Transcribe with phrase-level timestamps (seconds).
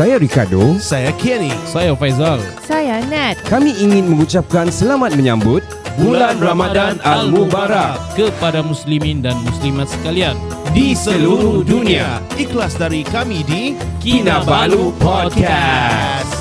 [0.00, 0.80] Saya Ricardo.
[0.80, 1.52] Saya Kenny.
[1.68, 2.40] Saya Faizal.
[2.64, 3.36] Saya Nat.
[3.44, 5.60] Kami ingin mengucapkan selamat menyambut
[6.00, 10.40] Bulan Ramadan Al-Mubarak kepada muslimin dan muslimat sekalian
[10.72, 12.24] di seluruh dunia.
[12.40, 16.32] Ikhlas dari kami di Kinabalu Podcast.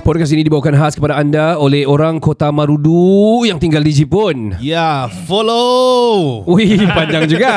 [0.00, 4.56] Podcast ini dibawakan khas kepada anda oleh orang Kota Marudu yang tinggal di Jepun.
[4.64, 6.40] Ya, follow.
[6.48, 7.52] Wih, panjang juga.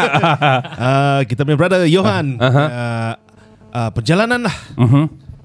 [0.75, 2.35] Uh, kita punya brother Johan.
[2.35, 2.65] Aha.
[2.67, 3.26] Uh,
[3.77, 5.03] uh, perjalanan lah Mhm.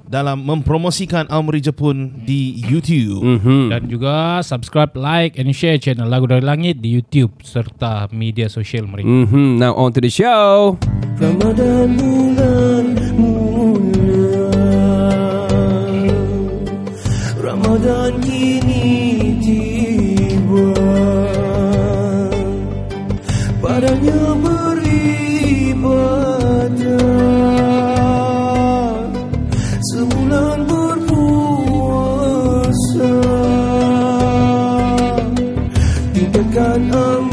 [0.09, 3.21] dalam mempromosikan Amri Jepun di YouTube.
[3.21, 3.69] Mhm.
[3.69, 8.85] Dan juga subscribe, like and share channel Lagu Dari Langit di YouTube serta media sosial
[8.85, 9.09] mereka.
[9.09, 9.57] Mhm.
[9.57, 10.77] Now on to the show.
[11.17, 14.51] Ramadan bulan mulia
[17.39, 18.85] Ramadan kini
[19.39, 20.73] tiba
[23.63, 24.32] Padanya
[36.73, 37.32] Tingkatkan amalan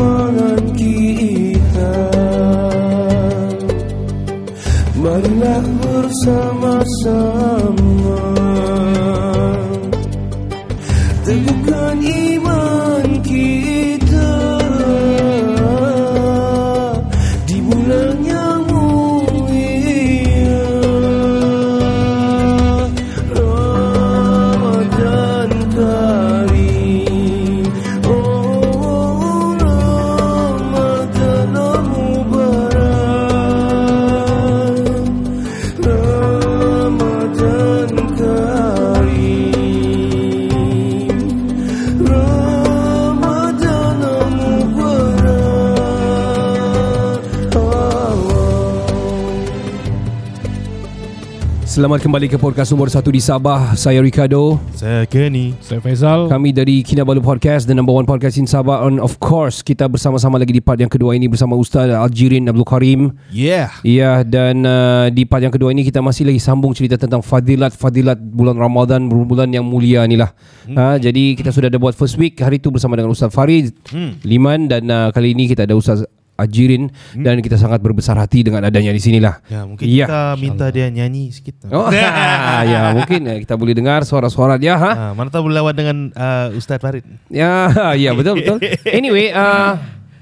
[51.89, 53.73] Selamat kembali ke podcast nomor satu di Sabah.
[53.73, 54.61] Saya Ricardo.
[54.77, 55.57] Saya Kenny.
[55.57, 56.29] Saya Faizal.
[56.29, 58.85] Kami dari Kinabalu Podcast, the number one podcast in Sabah.
[58.85, 62.69] And of course, kita bersama-sama lagi di part yang kedua ini bersama Ustaz Aljirin Abdul
[62.69, 63.17] Karim.
[63.33, 63.73] Yeah.
[63.81, 68.21] Ya, dan uh, di part yang kedua ini kita masih lagi sambung cerita tentang fadilat-fadilat
[68.21, 70.29] bulan Ramadan, bulan yang mulia ni lah.
[70.69, 70.77] Hmm.
[70.77, 74.21] Ha, jadi kita sudah ada buat first week hari tu bersama dengan Ustaz Farid Hmm.
[74.21, 76.05] Liman dan uh, kali ini kita ada Ustaz
[76.39, 77.23] Ajirin hmm.
[77.23, 79.43] dan kita sangat berbesar hati dengan adanya di sinilah.
[79.51, 80.07] Ya, mungkin Ya.
[80.07, 81.67] kita minta dia nyanyi sikit.
[81.69, 81.91] Oh,
[82.71, 84.91] ya mungkin eh, kita boleh dengar suara-suara dia ha.
[84.91, 87.03] Ah, mana tahu boleh lawan dengan uh, Ustaz Farid.
[87.27, 87.67] Ya,
[88.03, 88.57] ya betul betul.
[88.99, 89.75] Anyway, uh,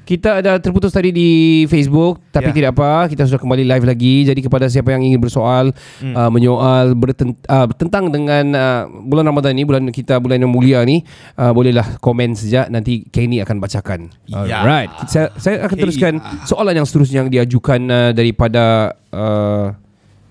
[0.08, 1.30] kita ada terputus tadi di
[1.68, 2.56] Facebook tapi Ya.
[2.56, 4.24] tidak apa, kita sudah kembali live lagi.
[4.24, 6.16] Jadi kepada siapa yang ingin bersoal, Hmm.
[6.16, 10.80] uh, menyoal bertent, uh, tentang dengan uh, bulan Ramadan ni, bulan kita bulan yang mulia
[10.82, 11.04] ni,
[11.36, 14.08] uh, bolehlah komen saja nanti Kenny akan bacakan.
[14.32, 14.64] Ya.
[14.64, 14.88] Alright.
[15.12, 15.84] Saya saya akan Okay.
[15.84, 16.14] teruskan
[16.44, 19.76] soalan yang seterusnya yang diajukan uh, daripada uh,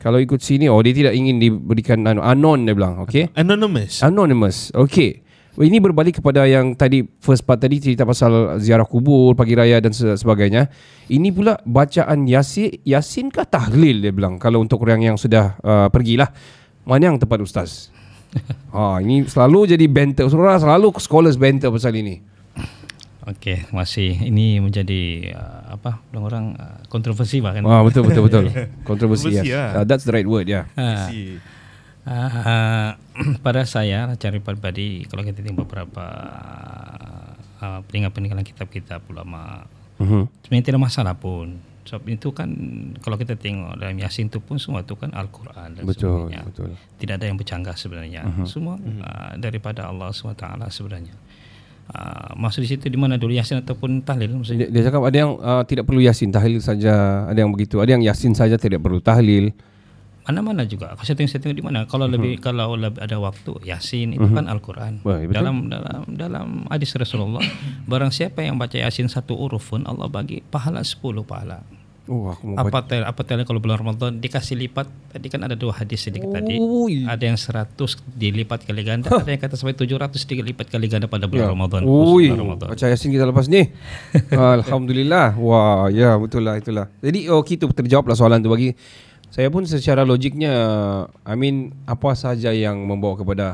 [0.01, 3.29] kalau ikut sini oh dia tidak ingin diberikan anon dia bilang, okey.
[3.35, 4.01] Anonymous.
[4.01, 4.71] Anonymous.
[4.73, 5.26] Okay.
[5.57, 9.89] Ini berbalik kepada yang tadi first part tadi cerita pasal ziarah kubur, pagi raya dan
[9.89, 10.69] se- sebagainya.
[11.07, 15.89] Ini pula bacaan Yasin, Yasin kah tahlil dia bilang kalau untuk orang yang sudah uh,
[15.89, 16.29] pergilah.
[16.85, 17.89] Mana yang tepat ustaz?
[18.77, 20.29] ha, ini selalu jadi banter.
[20.29, 22.21] Surah selalu scholars banter pasal ini.
[23.27, 27.67] Okey, masih ini menjadi uh, apa orang uh, kontroversi bah kan.
[27.67, 28.45] Ah betul betul betul.
[28.47, 28.79] Kontroversi.
[28.87, 29.45] Kontroversi, Yes.
[29.51, 29.63] ya.
[29.73, 30.71] Uh, that's the right word ya.
[30.79, 31.11] Ha,
[32.07, 32.91] uh,
[33.45, 36.07] pada saya cari pribadi kalau kita tengok beberapa
[37.59, 40.29] uh, peninggalan-peninggalan kitab-kitab ulama Mhm.
[40.45, 41.57] sebenarnya tidak masalah pun.
[41.89, 42.53] Sebab itu kan
[43.01, 46.45] kalau kita tengok dalam Yasin itu pun semua itu kan Al-Quran dan Betul sebagainya.
[46.45, 46.69] betul.
[47.01, 48.29] Tidak ada yang bercanggah sebenarnya.
[48.45, 51.17] Semua uh, daripada Allah SWT sebenarnya.
[51.87, 54.67] Uh, maksud di situ di mana dulu Yasin ataupun tahlil maksudnya.
[54.67, 57.81] Dia, dia cakap ada yang uh, tidak perlu Yasin tahlil saja, ada yang begitu.
[57.81, 59.55] Ada yang Yasin saja tidak perlu tahlil.
[60.27, 60.99] Mana-mana juga.
[60.99, 61.79] Kalau saya tengok, saya tengok di mana.
[61.87, 65.01] Kalau lebih kalau lebih ada waktu Yasin itu kan Al-Quran.
[65.07, 65.31] Betul.
[65.31, 67.43] Dalam dalam dalam hadis Rasulullah,
[67.91, 71.63] barang siapa yang baca Yasin satu huruf pun Allah bagi pahala 10 pahala.
[72.07, 74.87] Oh aku mau Apa tel apa tel kalau bulan Ramadan dikasih lipat.
[75.11, 76.55] Tadi kan ada dua hadis sedikit tadi.
[77.03, 77.75] Ada yang 100
[78.15, 81.83] dilipat kali ganda, ada yang kata sampai 700 dilipat kali ganda pada bulan Ramadan.
[81.83, 82.71] Ui, Ramadan.
[82.71, 83.67] baca Yasin kita lepas ni.
[84.63, 85.35] Alhamdulillah.
[85.35, 86.87] Wah, ya betul lah itulah.
[87.03, 88.71] Jadi oh itu terjawab lah soalan tu bagi
[89.31, 90.55] saya pun secara logiknya
[91.27, 93.47] I mean apa saja yang membawa kepada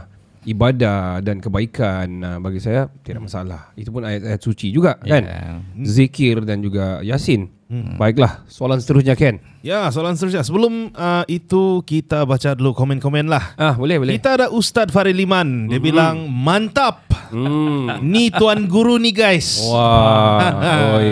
[0.42, 3.70] ibadah dan kebaikan uh, bagi saya tidak masalah.
[3.78, 5.22] Itu pun ayat-ayat suci juga kan.
[5.22, 5.62] Ya.
[5.86, 7.62] Zikir dan juga Yasin.
[7.72, 9.40] Baiklah, soalan seterusnya Ken.
[9.64, 10.44] Ya, soalan seterusnya.
[10.44, 13.56] Sebelum uh, itu kita baca dulu komen-komen lah.
[13.56, 14.12] Ah, boleh boleh.
[14.20, 15.72] Kita ada Ustadz Farid Liman.
[15.72, 17.08] Dia bilang mantap.
[17.32, 17.88] Hmm.
[18.04, 19.64] Ni tuan guru ni guys.
[19.64, 20.52] Wah.
[21.00, 21.08] Oi.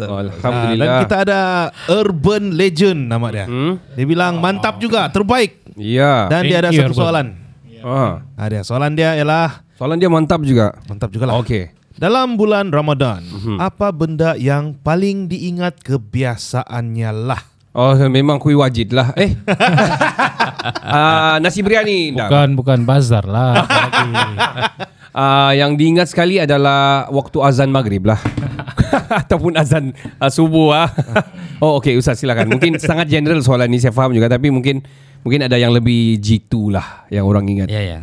[0.00, 0.82] Ah, Alhamdulillah.
[0.82, 1.40] dan kita ada
[1.88, 3.46] Urban Legend nama dia.
[3.46, 3.78] Hmm?
[3.92, 5.62] Dia bilang mantap juga, terbaik.
[5.74, 6.26] Ya.
[6.26, 7.38] Dan dia ada satu soalan.
[7.80, 8.20] Ah.
[8.34, 10.76] Ada soalan dia ialah Soalan dia mantap juga.
[10.84, 11.40] mantap juga lah.
[11.40, 11.72] Okey.
[11.96, 13.56] Dalam bulan Ramadan, Mhm.
[13.56, 17.42] apa benda yang paling diingat kebiasaannya lah?
[17.70, 19.30] Oh memang kuih wajid lah Eh
[20.82, 22.26] uh, Nasi biryani dah.
[22.26, 23.62] Bukan bukan bazar lah.
[25.14, 28.20] uh, Yang diingat sekali adalah Waktu azan maghrib lah
[29.22, 30.88] Ataupun azan uh, subuh lah
[31.64, 34.82] Oh okey Ustaz silakan Mungkin sangat general soalan ni Saya faham juga Tapi mungkin
[35.20, 38.00] Mungkin ada yang lebih jitu lah Yang orang ingat Ya ya.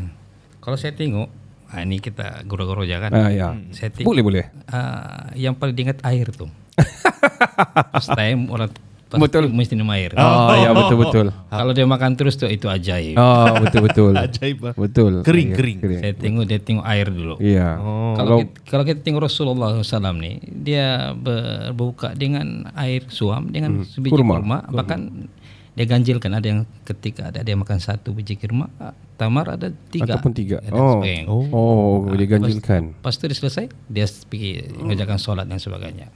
[0.67, 1.31] Kalau saya tengok,
[1.71, 3.15] ah, ini kita goro-goro aja kan.
[3.15, 3.55] Ah, ya.
[3.71, 6.27] Saya tengok Boleh boleh ah, yang paling diingat air.
[7.95, 8.67] First time orang
[9.07, 9.43] pasti Betul.
[9.49, 10.11] mesti minum air.
[10.19, 13.15] Oh, ya betul betul Kalau dia makan terus tuh itu ajaib.
[13.15, 14.73] Oh betul betul Ajaib ah.
[14.75, 15.77] Betul Kering, Ya, kering.
[16.03, 17.35] Saya tengok dia tengok air dulu.
[17.39, 17.79] Iya
[18.19, 24.11] Kalau kita, kalau kita tengok Rasulullah SAW nih, dia berbuka dengan air suam dengan sebiji
[24.11, 24.43] Kurma.
[24.43, 25.31] kurma, bahkan
[25.77, 28.65] dia ganjilkan ada yang ketika ada dia makan satu biji kurma,
[29.13, 30.17] tamar ada tiga.
[30.17, 31.25] Ataupun tiga dan Oh sebagainya.
[31.29, 36.09] Oh dia ganjilkan Lepas itu dia selesai, dia pergi mengerjakan solat dan sebagainya.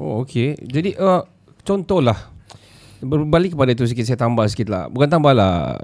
[0.00, 0.56] Oh okey.
[0.64, 1.20] Jadi uh,
[1.62, 2.18] contohlah
[3.00, 4.88] berbalik kepada itu sikit saya tambah sikit lah.
[4.92, 5.76] Bukan tambah lah.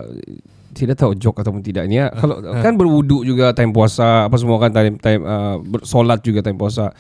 [0.77, 2.13] Tidak tahu joke ataupun tidak ni ya.
[2.21, 6.61] Kalau kan berwuduk juga time puasa apa semua kan time time uh, bersolat juga time
[6.61, 6.93] puasa.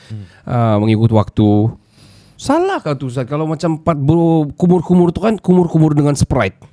[0.49, 1.69] Uh, mengikut waktu.
[2.37, 6.61] Salah kah tu Ustaz kalau macam empat bro kumur-kumur tu kan kumur-kumur dengan Sprite.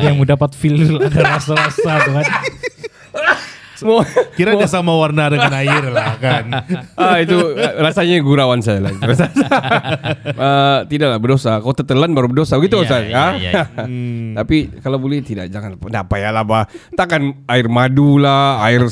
[0.00, 2.24] yang mendapat feel ada rasa-rasa tu kan.
[3.76, 4.02] Semua
[4.34, 6.44] Kira dia sama warna dengan air lah kan.
[7.00, 7.36] ah itu
[7.76, 8.92] rasanya gurauan saya lah.
[8.96, 11.60] uh, tidaklah berdosa.
[11.60, 13.02] Kau tertelan baru berdosa begitu Iya, Ustaz.
[13.04, 13.32] iya, ah?
[13.36, 13.52] iya,
[13.86, 14.34] Hmm.
[14.34, 16.64] Tapi kalau boleh tidak jangan tak payahlah bah.
[16.96, 18.88] Takkan air madu lah, air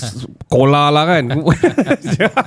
[0.47, 1.25] cola lah kan.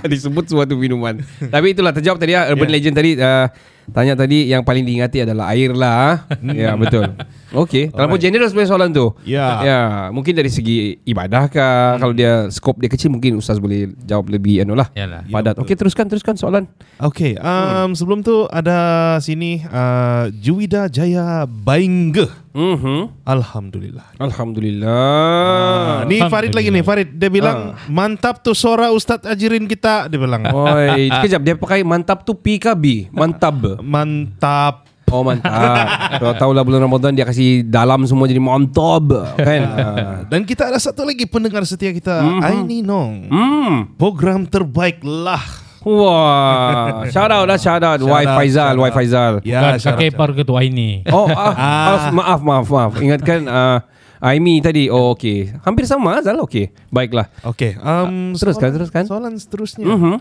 [0.05, 1.19] Disebut suatu minuman.
[1.41, 3.49] Tapi itulah terjawab tadi ya urban legend tadi uh,
[3.91, 6.27] tanya tadi yang paling diingati adalah air lah.
[6.27, 6.53] ah.
[6.53, 7.07] ya betul.
[7.55, 9.05] Okey, terlalu general sebenarnya soalan tu.
[9.23, 9.45] Ya.
[9.63, 9.79] Ya,
[10.11, 14.63] mungkin dari segi ibadah kah, kalau dia skop dia kecil mungkin ustaz boleh jawab lebih
[14.63, 14.91] anu lah.
[14.93, 15.23] Yalah.
[15.27, 15.55] Padat.
[15.59, 16.67] Okey, teruskan teruskan soalan.
[16.99, 22.27] Okey, um, sebelum tu ada sini uh, Juwida Jaya Baingge.
[22.57, 23.21] Mhm.
[23.21, 24.17] Alhamdulillah.
[24.17, 26.01] Alhamdulillah.
[26.01, 30.17] Ah, ni Farid lagi nih, Farid dia bilang mantap tuh suara Ustadz Ajirin kita dia
[30.17, 30.41] bilang.
[30.41, 33.05] Oi, kejap dia pakai mantap tu P ke B?
[33.13, 33.77] Mantap.
[33.85, 34.89] Mantap.
[35.07, 36.19] Oh mantap.
[36.19, 39.07] Kalau tahu lah bulan Ramadan dia kasih dalam semua jadi mantap
[39.37, 39.61] kan.
[39.63, 40.19] Ah.
[40.27, 43.29] Dan kita ada satu lagi pendengar setia kita, Aini Nong.
[43.29, 43.93] Hmm.
[43.95, 45.66] Program terbaik lah.
[45.87, 48.93] Wah, shout out lah shout out Shout out, Faizal, shout out.
[48.93, 49.33] Faizal.
[49.39, 51.07] Bukan Ya, syarat- pakai par ketua ini.
[51.07, 52.91] Oh, ah, ah, maaf maaf maaf.
[52.97, 53.79] Ingatkan uh,
[54.19, 54.89] Aimi tadi.
[54.89, 55.53] Oh okey.
[55.61, 56.73] Hampir sama Azal okey.
[56.89, 57.31] Baiklah.
[57.45, 59.03] Okey, um, Teruskan, soalan- teruskan.
[59.07, 59.85] Soalan seterusnya.
[59.85, 60.15] Mhm.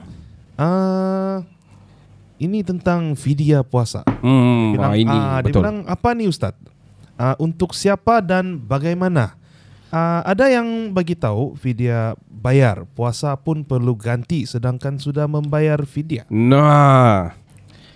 [0.55, 1.43] Ah,
[2.37, 4.05] ini tentang vidya puasa.
[4.23, 5.61] Hmm, Bilang, ah, ini ah, dia betul.
[5.65, 6.61] bilang apa nih Ustadz?
[7.17, 9.35] Ah, untuk siapa dan bagaimana?
[9.97, 16.29] Ah, ada yang bagi tahu vidya bayar puasa pun perlu ganti sedangkan sudah membayar vidya.
[16.29, 17.33] Nah.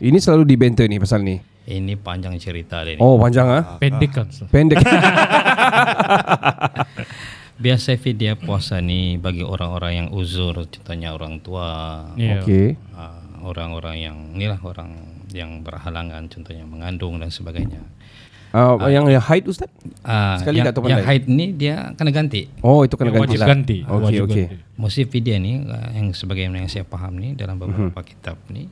[0.01, 1.45] Ini selalu dibenter nih pasal ni.
[1.69, 3.05] Ini panjang cerita dia ni.
[3.05, 3.77] Oh, panjang ah.
[3.77, 4.33] Pendek kan.
[4.33, 4.49] Ustaz?
[4.49, 4.81] Pendek.
[7.61, 11.69] Biasa video puasa ni bagi orang-orang yang uzur, contohnya orang tua,
[12.17, 12.41] Iya.
[12.41, 12.81] Okey.
[12.97, 14.97] ah, orang-orang yang inilah orang
[15.37, 17.85] yang berhalangan, contohnya mengandung dan sebagainya.
[18.51, 19.71] Uh, yang yang haid Ustaz?
[20.03, 22.51] Ah, Sekali yang, tak atau yang haid ni dia kena ganti.
[22.61, 23.49] Oh, itu kena Yang ganti wajib lah.
[23.49, 23.79] ganti.
[23.85, 24.45] Okey, okey.
[24.75, 28.67] Musim video ni ah, yang sebagaimana yang saya paham ni dalam beberapa kitab ni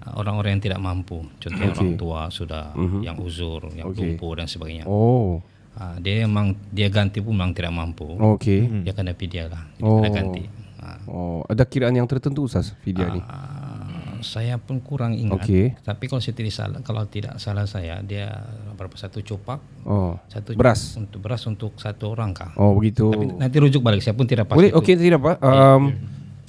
[0.00, 1.68] ah, orang-orang yang tidak mampu, contohnya.
[1.68, 1.78] Okey.
[1.78, 4.16] orang tua sudah yang uzur, yang Okey.
[4.16, 4.88] lumpuh dan sebagainya.
[4.88, 5.44] Oh.
[5.72, 8.08] Ah, dia memang dia ganti pun memang tidak mampu.
[8.08, 8.82] Okey.
[8.82, 10.00] Dia kena vidya lah, dia Oh.
[10.00, 10.44] kena ganti.
[10.76, 13.20] Ah, Oh, ada kiraan yang tertentu Ustaz video ni.
[14.20, 15.40] Saya pun kurang ingat.
[15.40, 15.74] Okey.
[15.80, 18.30] Tapi kalau saya tidak salah, kalau tidak salah saya dia
[18.74, 20.16] berapa satu copak, Oh.
[20.26, 20.94] satu Beras.
[20.94, 22.52] untuk beras untuk satu orang kah?
[22.54, 23.08] Oh, begitu.
[23.08, 24.58] Tapi nanti rujuk balik saya pun tidak pasti.
[24.60, 24.78] Boleh itu.
[24.78, 25.32] okey tidak apa.
[25.40, 25.82] Um,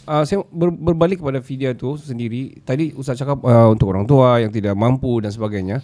[0.03, 2.59] uh, saya ber, berbalik kepada video tu sendiri.
[2.61, 5.79] Tadi Ustaz cakap uh, untuk orang tua yang tidak mampu dan sebagainya.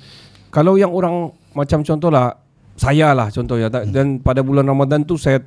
[0.47, 2.39] Kalau yang orang macam contohlah
[2.77, 5.41] saya lah contohnya Ta- dan pada bulan Ramadan tu saya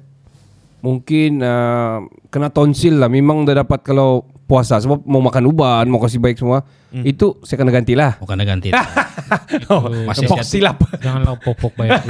[0.80, 4.10] mungkin uh, kena tonsil lah memang dah dapat kalau
[4.44, 8.42] puasa sebab mau makan uban mau kasih baik semua itu saya kena gantilah Oh, kena
[8.42, 8.74] ganti.
[9.70, 12.02] oh, Masih pok silap Janganlah popok banyak.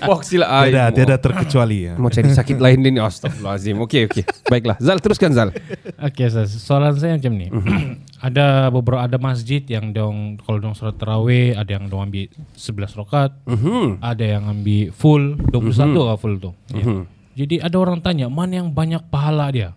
[0.00, 1.92] pok silap Ay, Tiada, mau- tiada terkecuali ya.
[1.94, 5.52] mau cari sakit lain ni astagfirullahalazim okey okey baiklah Zal teruskan Zal
[6.00, 6.56] Okey, Ustaz.
[6.56, 7.52] soalan saya macam ni.
[8.26, 12.24] ada beberapa ada masjid yang dong kalau dong solat tarawih ada yang dong ambil
[12.56, 14.00] 11 rakaat, Mhm.
[14.00, 16.50] ada yang ambil full 21 mm full tu.
[16.70, 17.04] Ya.
[17.34, 19.74] Jadi ada orang tanya mana yang banyak pahala dia?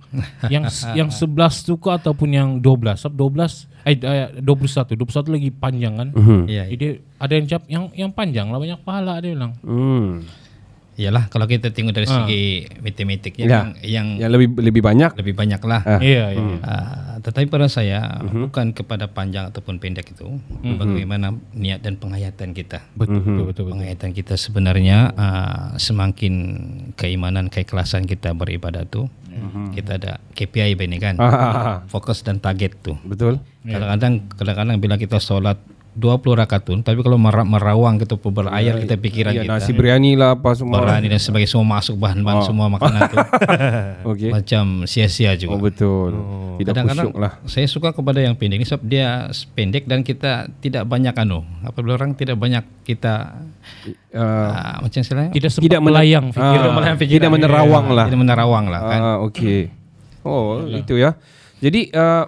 [0.48, 3.02] yang yang 11 tu ke ataupun yang 12?
[3.02, 6.10] Sebab 12 eh eh, 21, 21 lagi panjang kan?
[6.14, 6.42] Mhm.
[6.46, 6.64] Iya.
[6.70, 6.88] Jadi
[7.18, 9.54] ada yang jawab yang yang panjang lah banyak pahala dia bilang.
[9.66, 10.22] Hmm.
[10.98, 12.44] Iyalah kalau kita tengok dari segi
[12.78, 13.46] matematik Ya.
[13.46, 15.12] yang yang Yang lebih lebih banyak.
[15.14, 15.82] lebih banyak lah.
[15.86, 16.02] Ah.
[16.02, 16.58] Iya, iya.
[16.60, 20.42] Ah, tetapi pada saya bukan kepada panjang ataupun pendek itu
[20.74, 22.82] bagaimana niat dan penghayatan kita.
[22.92, 23.66] Betul, betul, betul, betul.
[23.72, 26.34] Penghayatan kita sebenarnya ah, semakin
[26.94, 29.06] keimanan keikhlasan kita beribadah tu
[29.70, 31.14] kita ada KPI ini kan.
[31.18, 32.98] Ah, Fokus dan target tu.
[33.04, 33.38] betul.
[33.62, 35.62] Kadang-kadang kadang-kadang bila kita solat
[35.98, 39.58] 20 rakaat tu tapi kalau mera- merawang kita berair kita pikiran Ya, kita.
[39.58, 40.86] nasi biryani lah apa semua.
[40.86, 43.18] Berani dan sebagainya semua masuk bahan-bahan semua makanan tu
[44.14, 44.30] Okey.
[44.30, 45.74] macam sia-sia Oh juga.
[45.74, 46.12] betul.
[46.62, 47.34] Tidak Kadang-kadang lah.
[47.50, 49.26] saya suka kepada yang pendek ni sebab dia
[49.58, 51.42] pendek dan kita tidak banyak anu.
[51.66, 53.42] Apabila orang tidak banyak kita
[54.18, 56.56] Uh, ah, macam istilahnya Tidak sempat Tidak melayang ah, fikiran.
[56.56, 57.20] Tidak melayang fikiran.
[57.20, 58.06] Tidak menerawang lah.
[58.10, 59.00] tidak menerawang lah kan.
[59.04, 59.60] Ah, okey.
[60.24, 61.14] Oh, itu ya.
[61.60, 62.26] Jadi uh,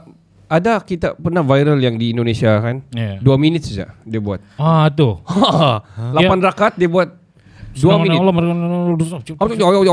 [0.50, 2.82] ada kita pernah viral yang di Indonesia kan?
[2.90, 3.16] Ya.
[3.18, 4.42] Dua minit saja dia buat.
[4.56, 5.22] Ah tu.
[6.12, 7.06] Lapan rakaat dia buat
[7.72, 8.18] dua minit.
[8.18, 8.34] Allah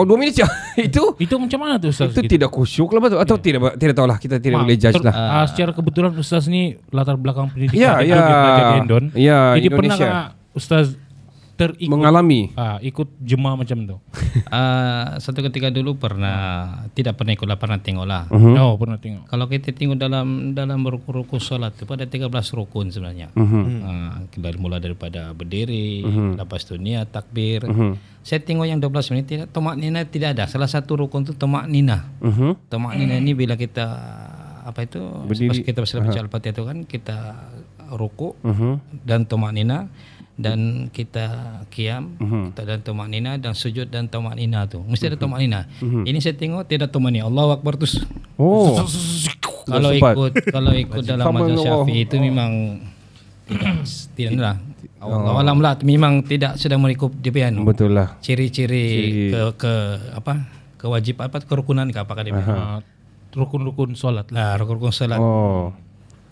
[0.02, 0.48] dua minit saja.
[0.78, 2.08] itu Itu macam mana tu Ustaz?
[2.10, 5.14] itu tidak khusyuk lah betul atau tidak tidak tahu lah kita tidak boleh judge lah.
[5.14, 8.24] ah, secara kebetulan Ustaz ni latar belakang pendidikan Ya, dia, ya.
[8.24, 9.04] belajar di Endon.
[9.12, 9.96] Ya, Jadi Indonesia.
[9.96, 10.84] pernah Ustaz
[11.56, 12.52] terikut Mengalami.
[12.52, 13.96] ah, ikut jemaah macam tu?
[14.48, 16.36] Ah, satu ketika dulu pernah
[16.92, 18.28] tidak pernah ikut lah pernah tengok lah.
[18.28, 18.52] Mhm.
[18.54, 19.24] Oh, pernah tengok.
[19.26, 23.32] Kalau kita tengok dalam dalam rukun-rukun solat itu ada 13 rukun sebenarnya.
[23.32, 26.30] Ah, dari mulai daripada berdiri, Mhm.
[26.36, 27.64] lepas tu niat takbir.
[28.20, 30.44] Saya tengok yang 12 menit tidak tomak nina tidak ada.
[30.46, 32.12] Salah satu rukun tu tomak nina.
[32.20, 32.68] Mhm.
[32.68, 33.86] Tomak nina ini bila kita
[34.62, 35.48] apa itu Berdiri.
[35.48, 37.16] pas kita baca baca al-fatihah itu kan kita
[37.88, 38.72] ruku Mhm.
[39.00, 39.86] dan tomak nina
[40.36, 41.26] dan kita
[41.66, 42.52] kiam Mhm.
[42.52, 46.18] kita dan tomak nina dan sujud dan tomak nina tu mesti ada tomak nina ini
[46.18, 47.88] saya tengok tidak tomak nina Allahu akbar tu
[48.36, 48.76] Oh.
[49.64, 51.64] kalau ikut kalau ikut dalam mazhab Allah.
[51.82, 52.50] Syafi'i itu memang
[53.46, 53.72] tidak
[54.12, 54.56] tidak lah
[54.98, 57.62] Allah alam lah memang tidak sedang mengikut dia.
[57.62, 58.18] Betul lah.
[58.18, 59.74] ciri-ciri ke ke
[60.12, 60.44] apa
[60.76, 62.78] kewajib apa kerukunan ke apakah dia Ah,
[63.32, 64.52] rukun-rukun solat lah.
[64.52, 65.72] nah rukun solat Oh.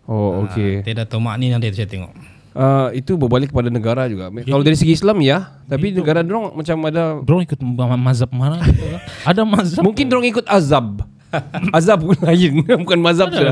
[0.04, 0.84] Oh, okey.
[0.84, 1.08] tidak
[1.38, 2.12] nina dia saya tengok
[2.54, 4.30] Uh, itu berbalik kepada negara juga.
[4.30, 8.62] Kalau dari segi Islam ya, tapi negara dorong macam ada Bro ikut ma- mazhab mana
[8.62, 8.94] gitu?
[9.26, 9.82] Ada mazhab.
[9.82, 11.02] mungkin dorong ikut azab.
[11.78, 13.50] azab pun lain, bukan mazhab sudah.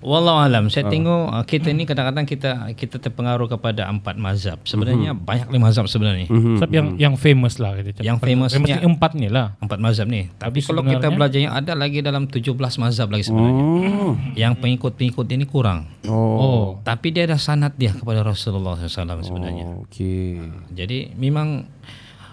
[0.00, 0.72] Wallahu alam.
[0.72, 4.56] Saya tengok uh, kita ini kadang-kadang kita kita terpengaruh kepada empat mazhab.
[4.64, 6.24] Sebenarnya banyak lima mazhab sebenarnya.
[6.26, 8.04] Sebab yang yang famous lah kita cakap.
[8.08, 9.46] Yang famousnya- famous ni empat ni lah.
[9.60, 10.32] Empat mazhab ni.
[10.40, 13.64] Tapi, Tapi kalau kita sebenarnya- belajarnya ada lagi dalam 17 mazhab lagi sebenarnya.
[13.64, 14.12] Oh.
[14.32, 15.84] Yang pengikut-pengikut ini kurang.
[16.08, 16.16] Oh.
[16.16, 16.64] Oh.
[16.80, 19.64] Tapi dia ada sanad dia kepada Rasulullah SAW sebenarnya.
[19.68, 20.40] Oh, Okey.
[20.72, 21.68] Jadi memang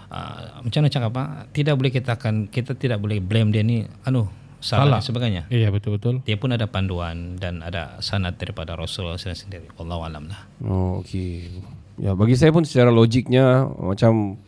[0.08, 1.24] uh, macam mana cakap apa?
[1.52, 4.98] Tidak boleh kita akan kita tidak boleh blame dia ni anu salah, Salah.
[4.98, 5.42] dan sebagainya.
[5.50, 6.14] Iya betul betul.
[6.26, 9.66] Dia pun ada panduan dan ada sanad daripada Rasulullah SAW sendiri.
[9.78, 10.40] Wallahu alam lah.
[10.66, 11.62] Oh, okey.
[11.98, 14.38] Ya, bagi saya pun secara logiknya macam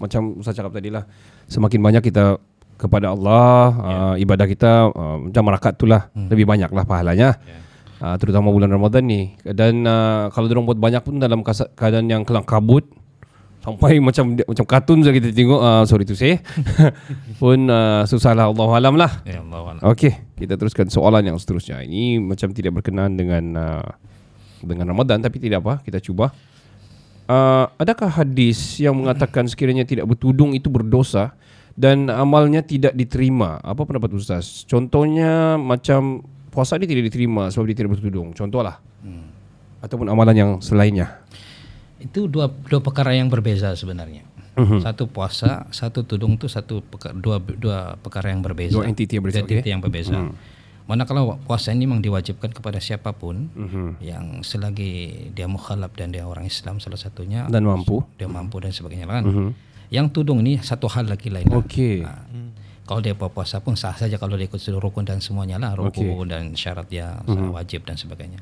[0.00, 1.04] macam Ustaz cakap tadi lah.
[1.48, 2.40] Semakin banyak kita
[2.78, 6.08] kepada Allah, uh, ibadah kita uh, macam merakat tu lah.
[6.14, 7.36] Lebih banyak lah pahalanya.
[7.98, 9.34] Uh, terutama bulan Ramadan ni.
[9.42, 11.42] Dan uh, kalau dorong buat banyak pun dalam
[11.74, 12.86] keadaan yang kelang kabut
[13.68, 16.40] sampai macam macam kartun saja kita tengok uh, sorry to say
[17.40, 19.20] pun uh, susahlah Allah alam lah.
[19.28, 19.82] Ya Allah alam.
[19.92, 21.84] Okey, kita teruskan soalan yang seterusnya.
[21.84, 23.88] Ini macam tidak berkenaan dengan uh,
[24.64, 26.32] dengan Ramadan tapi tidak apa, kita cuba.
[27.28, 31.36] Uh, adakah hadis yang mengatakan sekiranya tidak bertudung itu berdosa
[31.76, 33.60] dan amalnya tidak diterima?
[33.60, 34.64] Apa pendapat ustaz?
[34.64, 38.32] Contohnya macam puasa dia tidak diterima sebab dia tidak bertudung.
[38.32, 38.80] Contohlah.
[39.78, 41.22] Ataupun amalan yang selainnya.
[42.00, 44.22] Itu dua dua perkara yang berbeza sebenarnya.
[44.54, 44.80] Mhm.
[44.80, 48.74] Satu puasa, satu tudung itu satu peka- dua dua perkara yang berbeza.
[48.74, 49.70] Dua entiti yang berbeza, Dua entiti okey.
[49.70, 50.16] yang berbeza.
[50.84, 53.52] Manakala puasa ini memang diwajibkan kepada siapapun
[53.98, 54.94] yang selagi
[55.30, 58.00] dia mukhalaf dan dia orang Islam salah satunya Dan mampu.
[58.16, 59.52] dia mampu dan sebagainya kan.
[59.88, 61.44] Yang tudung ini satu hal lagi lain.
[61.44, 61.60] lah.
[61.60, 62.02] Okey.
[62.02, 62.12] Ha.
[62.88, 65.76] Kalau dia puasa pun sah saja kalau dia ikut seluruh rukun dan semuanya lah.
[65.76, 68.40] Rukun dan syarat dia wajib dan sebagainya.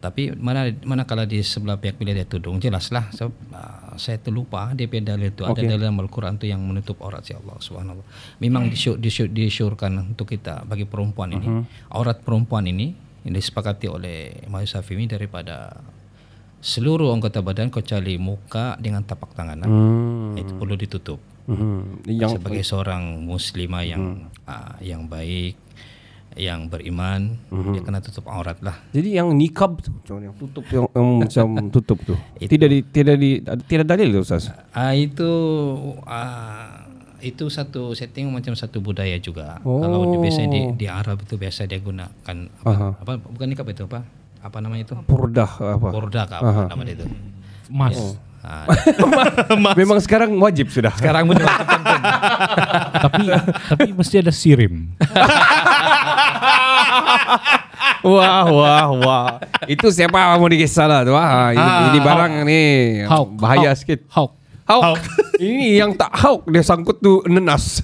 [0.00, 3.12] Tapi mana mana kalau di sebelah pihak bila dia tudung jelaslah.
[3.12, 5.44] Sebab uh, saya terlupa dia punya dalil itu.
[5.44, 5.68] Ada Okey.
[5.68, 8.00] dalil dalam Al-Quran tu yang menutup aurat si Allah Subhanahu
[8.40, 11.68] Memang disyur, disyur, disyurkan untuk kita bagi perempuan ini.
[11.92, 12.96] Aurat perempuan ini
[13.28, 15.76] yang disepakati oleh Imam Syafi'i daripada
[16.64, 19.68] seluruh anggota badan kecuali muka dengan tapak tangan lah.
[19.68, 20.34] Hmm.
[20.40, 22.04] itu perlu ditutup Mhm.
[22.04, 25.56] Yang sebagai seorang muslimah yang uh, yang baik
[26.38, 27.34] yang beriman
[27.74, 31.46] dia kena tutup aurat lah Jadi yang nikab tu, macam yang tutup yang, yang macam
[31.74, 32.14] tutup tu.
[32.38, 34.54] Tidak di, tidak di tidak dalil tu ustaz.
[34.54, 35.30] uh, itu
[36.06, 36.86] uh,
[37.18, 39.58] itu satu tengok macam satu budaya juga.
[39.66, 39.82] Oh.
[39.82, 42.88] Kalau di, biasanya di, di Arab itu biasa dia gunakan apa, Aha.
[43.02, 44.06] apa bukan nikah itu apa?
[44.38, 44.94] Apa namanya itu?
[45.02, 45.88] Purdah apa?
[45.90, 47.06] Porda ke apa nama dia itu?
[47.66, 47.98] Mas.
[48.38, 48.64] Ah,
[49.80, 50.94] Memang sekarang wajib sudah.
[50.94, 51.36] sekarang pun.
[53.04, 53.22] tapi
[53.68, 54.94] tapi mesti ada sirim.
[58.06, 59.28] wah wah wah.
[59.66, 61.12] Itu siapa mau dikisah lah tu.
[61.12, 62.60] Ah, ini, ini barang ni
[63.04, 63.28] Hauk.
[63.36, 63.78] bahaya Hauk.
[63.78, 64.00] sikit.
[64.14, 64.32] Hauk.
[64.68, 65.00] Hauk.
[65.40, 67.80] ini yang tak hauk dia sangkut tu nenas.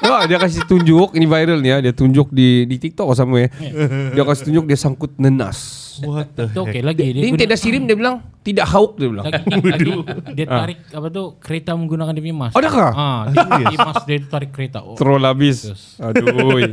[0.00, 1.78] Wah, dia kasih tunjuk ini viral ni ya.
[1.78, 3.52] Dia tunjuk di di TikTok or somewhere.
[4.12, 5.89] Dia kasih tunjuk dia sangkut nenas.
[6.00, 9.04] What the Itu okey lagi Dia, dia guna- tidak sirim dia bilang tidak hauk dia
[9.06, 9.26] bilang.
[9.26, 9.92] lagi, lagi
[10.32, 12.52] dia tarik apa tu kereta menggunakan dia punya mas.
[12.54, 12.88] Adakah?
[12.90, 14.80] Ah, dia, dia mas dia tarik kereta.
[14.80, 14.96] Oh.
[14.96, 15.68] Troll habis.
[15.98, 16.56] Aduh.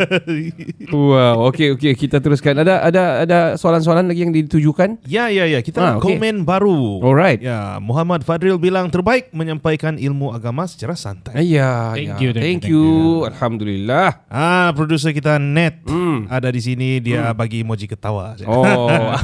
[0.90, 2.56] wow, okey okey kita teruskan.
[2.58, 4.96] Ada ada ada soalan-soalan lagi yang ditujukan?
[5.04, 6.16] Ya ya ya kita Ah, ah, okey.
[6.16, 7.04] komen baru.
[7.04, 7.40] Alright.
[7.42, 11.36] Ya Muhammad Fadril bilang terbaik menyampaikan ilmu agama secara santai.
[11.46, 12.16] Ya, Thank ya.
[12.18, 13.28] you, thank thank you, you.
[13.28, 14.24] Alhamdulillah.
[14.28, 16.28] Ah produser kita Net Hmm.
[16.28, 18.40] ada di sini dia bagi emoji ketawa.
[18.42, 19.12] Oh.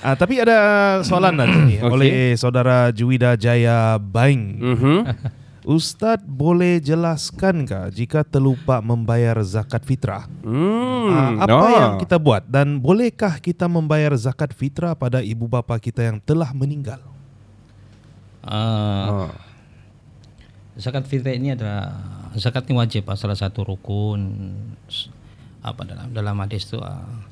[0.00, 0.56] Ah, tapi ada
[1.02, 1.92] soalan nanti nih Okey.
[1.92, 4.42] oleh saudara Juwida Jaya Baing.
[4.58, 4.98] mhm.
[5.66, 10.30] Ustadz boleh jelaskankah jika terlupa membayar zakat fitrah?
[10.46, 11.10] Hmm.
[11.10, 11.70] Ah, apa ah.
[11.74, 16.54] yang kita buat dan bolehkah kita membayar zakat fitrah pada ibu bapa kita yang telah
[16.54, 17.02] meninggal?
[18.46, 19.30] Ah, Ah.
[20.78, 21.98] zakat fitrah ini adalah
[22.38, 24.22] zakat ini wajib ah, salah satu rukun
[25.66, 27.25] apa dalam dalam hadis itu uh,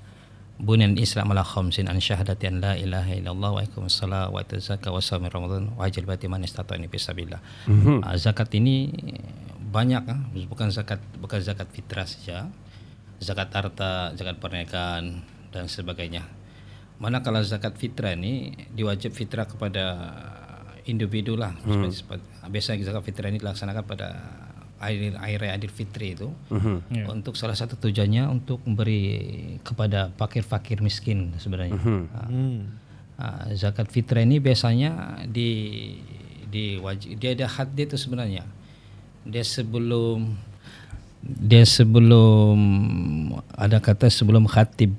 [0.59, 4.71] bunyan Islam ala khamsin an syahadati an la ilaha illallah wa iqamis salat wa itaz
[4.71, 7.43] zakat wa shaum ramadan wa hajjal baiti man istata ini fisabilillah.
[7.67, 8.07] Mhm.
[8.07, 8.91] Ah, zakat ini
[9.75, 12.47] banyak ah, bukan zakat bukan zakat fitrah saja.
[13.19, 16.27] Zakat harta, zakat pernikahan dan sebagainya.
[17.03, 19.85] Manakala zakat fitrah ini diwajib fitrah kepada
[20.87, 21.55] individu lah.
[21.65, 21.91] Hmm.
[21.91, 24.09] Seperti- Biasa zakat fitrah ini dilaksanakan pada
[24.85, 26.29] air air Adil Fitri itu.
[26.53, 26.77] Mhm.
[26.93, 27.05] Ya.
[27.11, 31.77] Untuk salah satu tujuannya untuk memberi kepada fakir-fakir miskin sebenarnya.
[31.77, 32.01] Mhm.
[32.15, 32.29] Ah,
[33.21, 35.51] ah, zakat fitrah ini biasanya di
[36.49, 38.45] di wajib dia ada had dia itu sebenarnya.
[39.25, 40.37] Dia sebelum
[41.25, 42.59] dia sebelum
[43.57, 44.93] ada kata sebelum khatib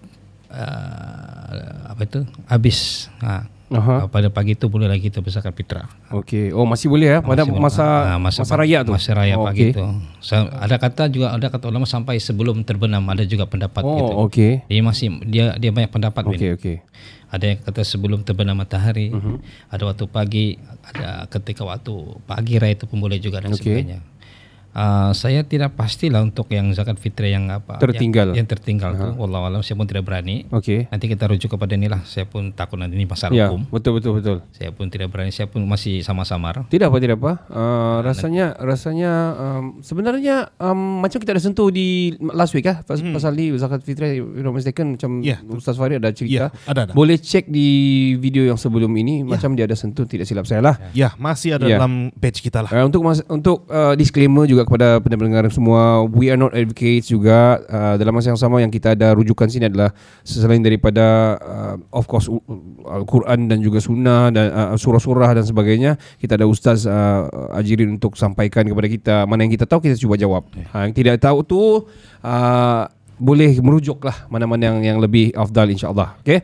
[0.49, 4.05] uh, apa itu habis ha, Aha.
[4.05, 6.53] pada pagi itu boleh lagi kita berzakat fitrah Okey.
[6.53, 7.63] Oh, masih boleh ya pada Masih boleh.
[7.65, 8.93] masa, Ah, masa raya tu.
[8.93, 9.73] masa raya oh, pagi okey.
[9.73, 9.83] itu
[10.19, 14.25] so, ada kata juga ada kata ulama sampai sebelum terbenam ada juga pendapat gitu Oh,
[14.25, 14.61] okey.
[14.63, 16.75] dia masih dia dia banyak pendapat Okey, okey.
[17.27, 19.41] ada yang kata sebelum terbenam matahari Mhm.
[19.67, 20.45] ada waktu pagi
[20.85, 23.65] ada ketika waktu pagi raya itu pun boleh juga dan Okey.
[23.81, 23.97] sebagainya
[24.75, 28.35] Uh, saya tidak pastilah untuk yang zakat fitrah yang apa Tertinggal.
[28.35, 30.91] yang, yang tertinggal tu wallahu alam saya pun tidak berani Okey.
[30.91, 34.19] nanti kita rujuk kepada inilah saya pun takut nanti ini pasal Ya, hukum betul betul
[34.19, 34.37] betul.
[34.51, 37.47] saya pun tidak berani saya pun masih sama-sama Tidak apa tidak apa.
[37.47, 41.87] Uh, rasanya rasanya um, sebenarnya um, macam kita ada sentuh di
[42.27, 45.39] last week ah pas, pasal ni zakat fitrah I'm not mistaken macam Ya.
[45.47, 46.51] Ustaz Farid ada cerita.
[46.51, 46.91] Ya, ada, ada.
[46.91, 47.67] Boleh cek di
[48.17, 50.75] video yang sebelum ini macam dia ada sentuh tidak silap saya lah.
[50.91, 51.79] Ya, masih ada Ya.
[51.79, 52.69] dalam page kita lah.
[52.69, 57.61] Uh, untuk mas- untuk uh, disclaimer juga kepada pendengar semua, we are not advocates juga.
[57.69, 59.93] Uh, dalam masa yang sama yang kita ada rujukan sini adalah
[60.25, 62.41] selain daripada uh, of course u-
[62.83, 68.17] Al-Quran dan juga sunnah dan uh, surah-surah dan sebagainya, kita ada ustaz uh, ajirin untuk
[68.17, 70.49] sampaikan kepada kita mana yang kita tahu kita cuba jawab.
[70.73, 71.61] Ha, yang tidak tahu tu
[72.25, 72.83] uh,
[73.15, 76.19] boleh merujuklah mana-mana yang yang lebih afdal insya-Allah.
[76.25, 76.43] Okey.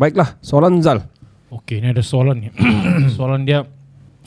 [0.00, 1.04] Baiklah, soalan Zal.
[1.52, 2.48] Okey, ni ada soalan ni.
[3.16, 3.64] soalan dia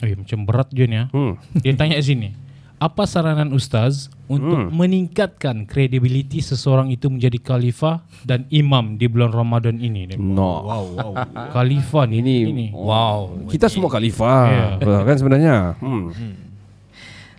[0.00, 1.04] eh macam berat je ni ya.
[1.12, 1.36] Hmm.
[1.60, 2.32] Dia tanya sini.
[2.80, 4.72] Apa saranan ustaz untuk Hmm.
[4.72, 10.08] meningkatkan kredibiliti seseorang itu menjadi khalifah dan imam di bulan Ramadan ini?
[10.16, 10.64] No.
[10.64, 11.12] Wow, wow.
[11.54, 12.66] Khalifah ni Ini- ini.
[12.72, 14.40] wow Kita semua khalifah.
[14.80, 14.96] Ya.
[15.04, 15.76] Kan sebenarnya.
[15.76, 16.08] Hmm.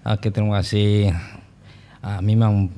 [0.04, 1.10] Oke terima kasih.
[2.00, 2.70] Ah, memang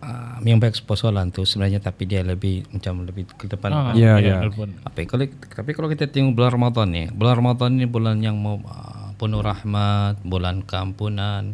[0.00, 3.68] ah, memang baik soalan tu sebenarnya tapi dia lebih macam lebih ke depan.
[3.68, 4.40] Ah, Ya, ya.
[4.40, 4.72] telepon.
[4.80, 8.56] Apa kalau tapi kalau kita tengok bulan Ramadan ni, bulan Ramadan ni bulan yang mau
[8.64, 11.52] ah, penuh rahmat, bulan keampunan.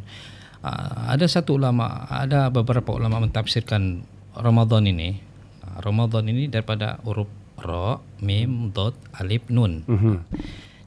[0.65, 4.01] Ah, ada satu ulama, ada beberapa ulama mentafsirkan
[4.33, 5.21] Ramadan ini.
[5.61, 7.29] Ah, Ramadan ini daripada huruf
[7.61, 9.85] ra, mim, dot, alif, nun.
[9.85, 10.25] Mhm.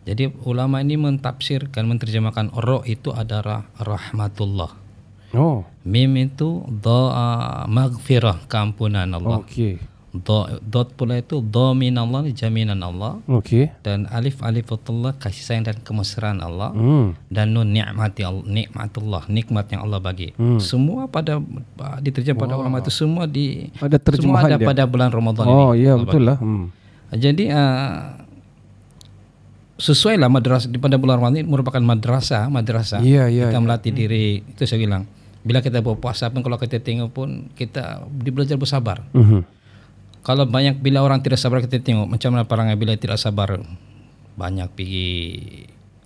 [0.07, 4.71] Jadi ulama ini mentafsirkan, menterjemahkan ra itu adalah rahmatullah.
[5.35, 5.67] Oh.
[5.83, 9.43] Mim itu doa maghfirah keampunan Allah.
[9.43, 9.77] Okey.
[10.19, 13.69] Do, dot pula itu domin Allah jaminan Allah Okey.
[13.79, 17.13] dan alif alifatullah kasih sayang dan kemesraan Allah Hmm.
[17.27, 20.31] dan nun nikmati Allah nikmatullah nikmat yang Allah bagi.
[20.33, 20.57] Hmm.
[20.57, 21.37] Semua pada
[21.99, 24.67] diterjemah pada ulama itu semua di Ada semua terjemahan ada dia.
[24.67, 25.53] pada bulan Ramadan ini.
[25.53, 26.29] Oh, ya Allah betul bagi.
[26.29, 26.37] lah.
[26.39, 26.65] Hmm.
[27.09, 27.93] Jadi uh,
[29.77, 33.61] sesuai lah madrasah di pada bulan Ramadan ini merupakan madrasah madrasah Iya, iya, kita iya.
[33.61, 35.05] melatih diri itu saya bilang
[35.39, 39.05] bila kita berpuasa pun kalau kita tengok pun kita belajar bersabar.
[39.11, 39.56] Mhm.
[40.27, 42.03] Kalau banyak bila orang tidak sabar kita tengok.
[42.11, 43.55] Macam mana perangai bila tidak sabar?
[44.35, 45.07] Banyak pergi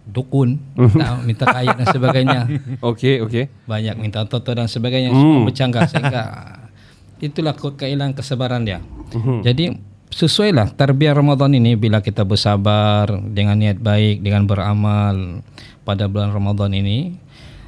[0.05, 2.39] dukun minta, minta kaya dan sebagainya.
[2.93, 3.49] Okey, okey.
[3.65, 5.09] banyak minta toto dan sebagainya.
[5.09, 6.21] Semua bercanggah sehingga
[7.17, 8.77] itulah ke- kehilangan kesabaran dia.
[9.41, 9.73] Jadi
[10.13, 15.41] sesuailah tarbiyah Ramadan ini bila kita bersabar dengan niat baik dengan beramal
[15.81, 17.17] pada bulan Ramadan ini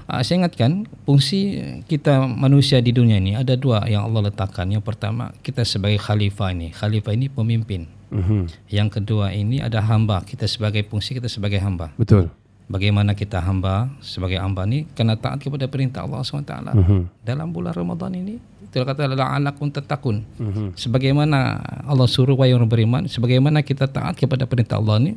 [0.10, 4.68] uh, saya ingatkan fungsi kita manusia di dunia ini ada dua yang Allah letakkan.
[4.70, 6.72] Yang pertama kita sebagai khalifah ini.
[6.74, 7.88] Khalifah ini pemimpin.
[8.14, 8.46] Mhm.
[8.70, 10.22] yang kedua ini ada hamba.
[10.22, 11.90] Kita sebagai fungsi kita sebagai hamba.
[11.98, 12.30] Betul.
[12.64, 14.88] bagaimana kita hamba sebagai hamba ni?
[14.96, 16.74] Kena taat kepada perintah Allah SWT.
[16.74, 17.22] Mhm.
[17.22, 18.40] dalam bulan Ramadan ini
[18.74, 20.26] dia kata la'alakum tatakun.
[20.74, 25.12] Sebagaimana Allah suruh wahai orang beriman sebagaimana kita taat kepada perintah Allah ni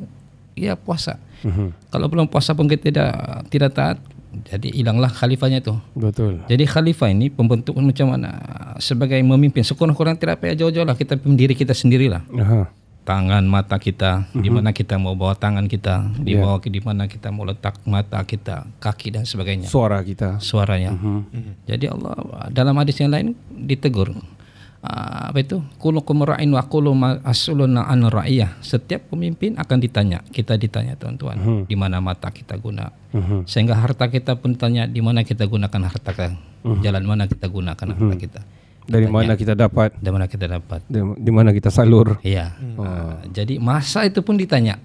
[0.57, 1.17] ya puasa.
[1.45, 1.93] Mhm.
[1.93, 3.11] kalau belum puasa pun kita tidak
[3.53, 3.97] tidak taat
[4.45, 6.43] jadi hilanglah khalifahnya itu Betul.
[6.45, 8.31] jadi khalifah ini pembentukan macam mana?
[8.77, 12.21] Sebagai memimpin sekurang-kurang tidak payah jauh-jauh lah kita pimpin diri kita sendirilah.
[12.37, 12.69] Aha.
[13.07, 17.31] tangan mata kita di mana kita mau bawa tangan kita di bawah di mana kita
[17.31, 19.71] mau letak mata kita kaki dan sebagainya.
[19.71, 20.43] Suara kita.
[20.43, 20.91] suaranya.
[21.63, 22.19] Jadi Allah
[22.51, 24.11] dalam hadis yang lain ditegur
[24.77, 25.57] Ah, apa itu?
[25.81, 28.61] Kulukum ra'in wa kullu mas'ulun an ra'iyah.
[28.61, 30.21] Setiap pemimpin akan ditanya.
[30.29, 32.93] Kita ditanya tuan-tuan di mana mata kita guna.
[33.07, 33.47] Mhm.
[33.47, 36.35] sehingga harta kita pun tanya di mana kita gunakan harta kita?
[36.83, 38.41] Jalan mana kita gunakan harta kita?
[38.87, 39.95] Dari mana kita dapat?
[39.99, 40.79] dari mana kita dapat?
[40.87, 42.19] Di di mana kita salur?
[42.21, 42.53] Iya.
[42.77, 44.77] Ah, jadi masa itu pun ditanya.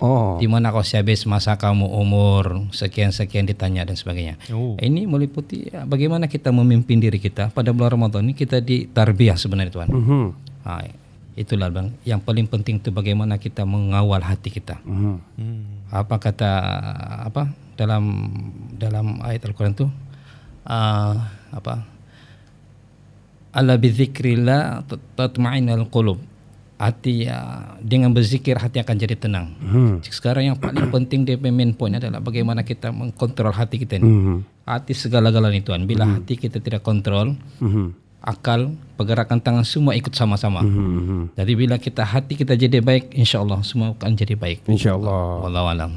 [0.00, 0.40] Oh.
[0.40, 4.40] Di mana kau habis masa kamu umur sekian-sekian ditanya dan sebagainya.
[4.48, 4.74] Oh.
[4.80, 9.36] Ini meliputi ya, bagaimana kita memimpin diri kita pada bulan Ramadan ini kita di tarbiyah
[9.36, 9.88] sebenarnya tuan.
[9.92, 10.26] Mhm.
[10.64, 10.88] Ah,
[11.36, 11.92] itulah bang.
[12.08, 14.80] Yang paling penting itu bagaimana kita mengawal hati kita.
[14.88, 15.92] Mhm.
[15.92, 16.50] Apa kata
[17.28, 18.32] apa dalam
[18.80, 19.86] dalam ayat Al-Quran itu
[20.64, 21.84] ah, apa
[23.50, 24.86] ala bizikrillah
[25.18, 26.29] tatma'innal qulub
[26.80, 27.36] hati ya,
[27.78, 30.00] dengan berzikir hati akan jadi tenang Mhm.
[30.08, 34.36] sekarang yang paling penting di main point adalah bagaimana kita mengkontrol hati kita ini Mhm.
[34.64, 37.92] hati segala-galanya tuan bila hati kita tidak kontrol Mhm.
[38.18, 41.36] akal pergerakan tangan semua ikut sama-sama Mhm.
[41.36, 45.44] jadi bila kita hati kita jadi baik insyaallah semua akan jadi baik Insyaallah.
[45.44, 45.92] wallahu alam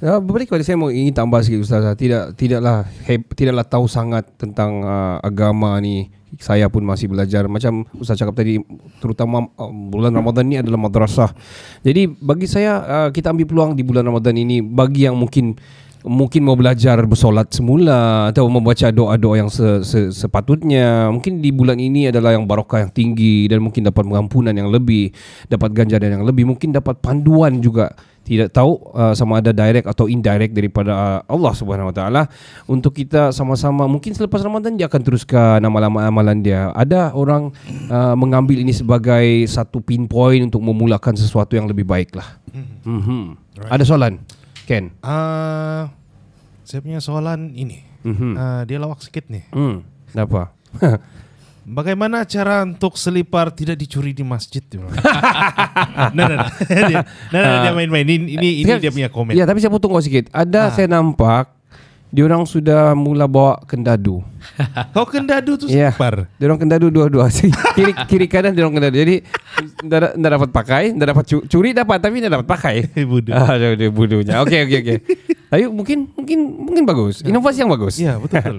[0.00, 1.92] Ya, berbalik kepada saya mau ingin tambah sikit Ustazah.
[1.92, 6.08] Tidak tidaklah heb, tidaklah tahu sangat tentang uh, agama ni.
[6.38, 8.62] Saya pun masih belajar macam Ustaz cakap tadi
[9.02, 11.34] terutama uh, bulan Ramadan ni adalah madrasah.
[11.82, 15.58] Jadi bagi saya uh, kita ambil peluang di bulan Ramadan ini bagi yang mungkin
[16.00, 21.76] mungkin mau belajar bersolat semula atau membaca doa-doa yang se, se, sepatutnya mungkin di bulan
[21.76, 25.12] ini adalah yang barakah yang tinggi dan mungkin dapat pengampunan yang lebih
[25.52, 27.92] dapat ganjaran yang lebih mungkin dapat panduan juga
[28.24, 32.22] tidak tahu uh, sama ada direct atau indirect daripada uh, Allah Subhanahu Wa Taala
[32.68, 37.50] untuk kita sama-sama mungkin selepas Ramadan dia akan teruskan amalan-amalan dia ada orang
[37.90, 42.38] uh, mengambil ini sebagai satu pinpoint untuk memulakan sesuatu yang lebih baik lah
[42.84, 43.24] mm-hmm.
[43.66, 44.22] ada soalan
[44.70, 45.90] Ken Ah,
[46.62, 47.82] saya punya soalan ini.
[48.06, 48.38] Mhm.
[48.38, 49.42] Ah, dia lawak sikit nih.
[49.50, 49.82] Hmm,
[50.14, 50.54] kenapa?
[51.70, 54.58] Bagaimana cara untuk selipar tidak dicuri di masjid?
[54.74, 54.90] Nah,
[56.10, 56.50] nah, nah.
[56.66, 58.02] dia, nah, nah, dia main-main.
[58.02, 59.38] Ini, ini, ini dia punya komen.
[59.38, 60.26] Ya, tapi saya potong kau sikit.
[60.34, 61.46] Ada saya nampak
[62.10, 64.18] diorang sudah mula bawa kendadu.
[64.96, 65.94] Kau kendadu tuh Ya.
[65.94, 66.26] selipar.
[66.42, 67.30] Diorang kendadu dua-dua.
[67.78, 68.98] kiri kiri kanan diorang kendadu.
[68.98, 69.22] Jadi
[69.86, 72.74] tidak dapat pakai, tidak dapat cu- curi dapat tapi tidak dapat pakai.
[73.10, 73.30] Bodoh.
[73.30, 74.42] Ah, dia, dia bodohnya.
[74.42, 74.96] Okey okey okey.
[75.54, 77.22] Tapi mungkin mungkin mungkin bagus.
[77.22, 77.94] Inovasi yang bagus.
[78.02, 78.58] Iya betul.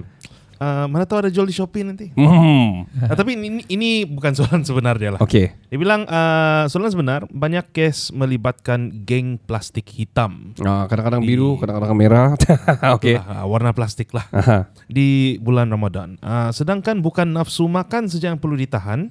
[0.62, 2.06] Ah, mana tahu ada jual di Shopee nanti.
[2.32, 2.86] Hmm.
[3.02, 5.20] Ah, tapi ini, ini bukan soalan sebenarnya lah.
[5.20, 5.50] Okey.
[5.68, 10.54] Dia bilang ah, soalan sebenar banyak case melibatkan geng plastik hitam.
[10.62, 12.38] Ah, kadang-kadang biru, kadang-kadang merah.
[12.98, 13.18] okey.
[13.18, 14.70] Ah, warna plastik lah Aha.
[14.86, 16.14] di bulan Ramadan.
[16.22, 19.10] Ah, sedangkan bukan nafsu makan saja yang perlu ditahan.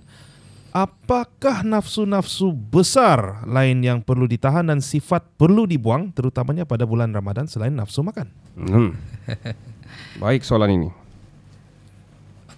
[0.71, 7.43] Apakah nafsu-nafsu besar lain yang perlu ditahan dan sifat perlu dibuang terutamanya pada bulan Ramadan
[7.43, 8.31] selain nafsu makan?
[8.55, 8.95] Hmm.
[10.23, 11.00] Baik soalan ini.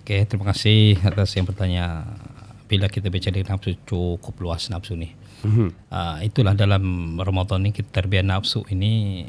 [0.04, 2.04] Okey, terima kasih atas yang bertanya.
[2.68, 5.16] Bila kita bicara nafsu cukup luas nafsu ni.
[5.88, 9.24] Uh, itulah dalam Ramadan ni kita terbiar nafsu ini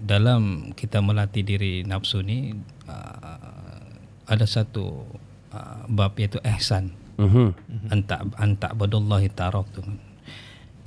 [0.00, 2.56] dalam kita melatih diri nafsu ni
[2.88, 3.84] uh,
[4.24, 5.04] ada satu
[5.52, 6.96] uh, bab iaitu ihsan.
[7.20, 7.46] Mhm.
[7.92, 9.84] Anta anta badullahi ta'aruf tu.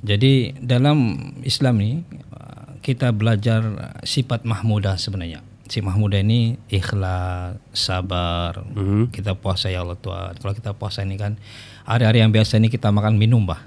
[0.02, 1.14] Jadi dalam
[1.46, 2.02] Islam ni
[2.34, 5.46] uh, kita belajar sifat mahmudah sebenarnya.
[5.68, 8.64] Si mahmudah ini ikhlas, sabar.
[8.72, 9.12] Mhm.
[9.12, 10.40] Kita puasa ya Allah Tuhan.
[10.40, 11.36] Kalau kita puasa ini kan
[11.84, 13.60] hari-hari yang biasa ini kita makan minum bah.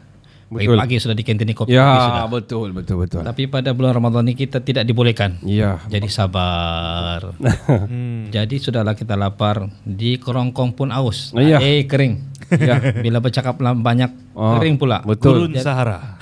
[0.51, 0.75] Betul.
[0.75, 2.27] Pagi-pagi sudah di kantin kopi Ya, sudah.
[2.27, 3.23] betul, betul, betul.
[3.23, 5.39] Tapi pada bulan Ramadan ini kita tidak dibolehkan.
[5.47, 5.79] Ya.
[5.87, 7.37] Jadi sabar.
[8.35, 11.31] Jadi sudahlah kita lapar, di kerongkong pun aus.
[11.31, 11.63] Iya.
[11.63, 12.30] Eh kering.
[12.51, 12.77] Ya.
[12.99, 15.03] Bila bercakap banyak Oh, kering pula.
[15.03, 15.51] Betul.
[15.51, 16.15] Gurun Sahara.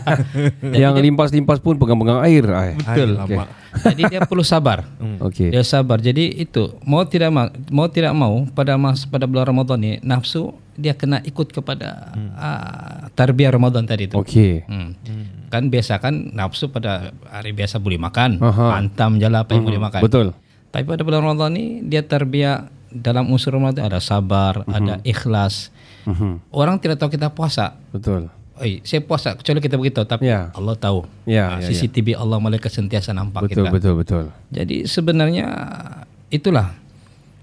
[0.64, 2.44] Yang limpas-limpas pun pegang-pegang air.
[2.56, 2.72] Ay.
[2.80, 3.20] Betul.
[3.20, 3.44] Lama.
[3.84, 4.88] Jadi dia perlu sabar.
[5.20, 5.52] Okey.
[5.52, 6.00] Dia sabar.
[6.00, 10.56] Jadi itu mau tidak mau, mau tidak mau pada mas pada bulan Ramadan ni nafsu
[10.80, 14.16] dia kena ikut kepada uh, tarbiyah Ramadan tadi itu.
[14.16, 14.64] Okey.
[14.64, 14.96] Hmm.
[15.52, 18.80] Kan biasa kan nafsu pada hari biasa boleh makan, Aha.
[18.80, 20.00] pantam je lah apa yang boleh makan.
[20.00, 20.32] Betul.
[20.72, 25.70] Tapi pada bulan Ramadan ni dia tarbiyah dalam unsur Ramadan ada sabar, ada ikhlas.
[26.02, 26.42] Mhm.
[26.50, 27.74] Orang tidak tahu kita puasa.
[27.90, 28.28] Betul.
[28.56, 30.52] Oi, saya puasa kecuali kita beritahu tapi Ya.
[30.52, 31.08] Allah tahu.
[31.24, 31.72] Ya, Ah, ya, ya.
[31.72, 33.72] CCTV Allah malaikat sentiasa nampak Betul, kita.
[33.72, 34.24] betul, betul.
[34.50, 35.46] Jadi sebenarnya
[36.28, 36.76] itulah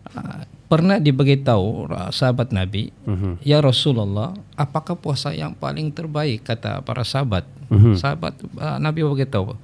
[0.10, 3.42] ah, pernah diberitahu ah, sahabat Nabi, Mhm.
[3.42, 7.50] ya Rasulullah, apakah puasa yang paling terbaik kata para sahabat?
[7.68, 7.98] Mhm.
[7.98, 9.58] Sahabat ah, Nabi beritahu,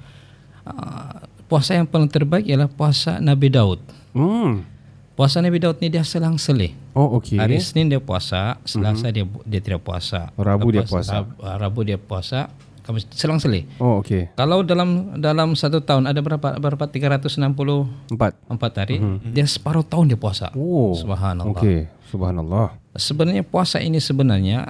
[0.64, 3.78] ah, puasa yang paling terbaik ialah puasa Nabi Daud.
[4.10, 4.66] Hmm.
[5.14, 6.74] Puasa Nabi Daud ni dia selang-selih.
[6.90, 7.38] Oh, okey.
[7.38, 10.34] Hari Senin dia puasa, Selasa dia dia tidak puasa.
[10.34, 11.22] Rabu dia puasa.
[11.22, 12.50] Rab- ah, Rabu dia puasa,
[12.82, 13.64] Kamis selang-selih.
[13.78, 14.34] Oh, okey.
[14.34, 17.40] Kalau dalam dalam satu tahun ada berapa berapa 364
[18.50, 18.72] Empat.
[18.76, 18.98] hari,
[19.30, 20.50] dia separuh tahun dia puasa.
[20.52, 20.92] Oh.
[20.92, 21.54] Subhanallah.
[21.54, 21.86] Okey.
[22.10, 22.74] Subhanallah.
[22.94, 24.66] Sebenarnya puasa ini sebenarnya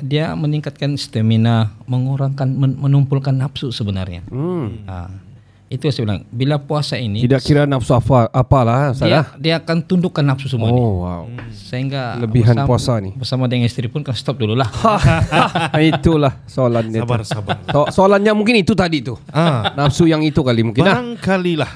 [0.00, 4.22] dia meningkatkan stamina, mengurangkan men- menumpulkan nafsu sebenarnya.
[4.30, 4.82] Hmm.
[4.86, 5.26] Ha.
[5.68, 6.20] Itu saya bilang.
[6.28, 9.26] Bila puasa ini Tidak kira nafsu apa apalah dia salah.
[9.36, 10.76] dia akan tundukkan nafsu semua ni.
[10.76, 11.28] Oh, wow.
[11.52, 13.12] Sehingga Lebihan bersama, puasa ni.
[13.12, 14.64] Bersama dengan isteri pun kan stop dulu lah.
[15.92, 17.04] Itulah soalannya.
[17.04, 17.28] Sabar, tu.
[17.28, 17.56] sabar.
[17.68, 19.20] So, soalannya mungkin itu tadi tu.
[19.28, 20.82] Ah, Nafsu yang itu kali mungkin.
[20.82, 20.98] Ah.
[20.98, 21.70] barangkali lah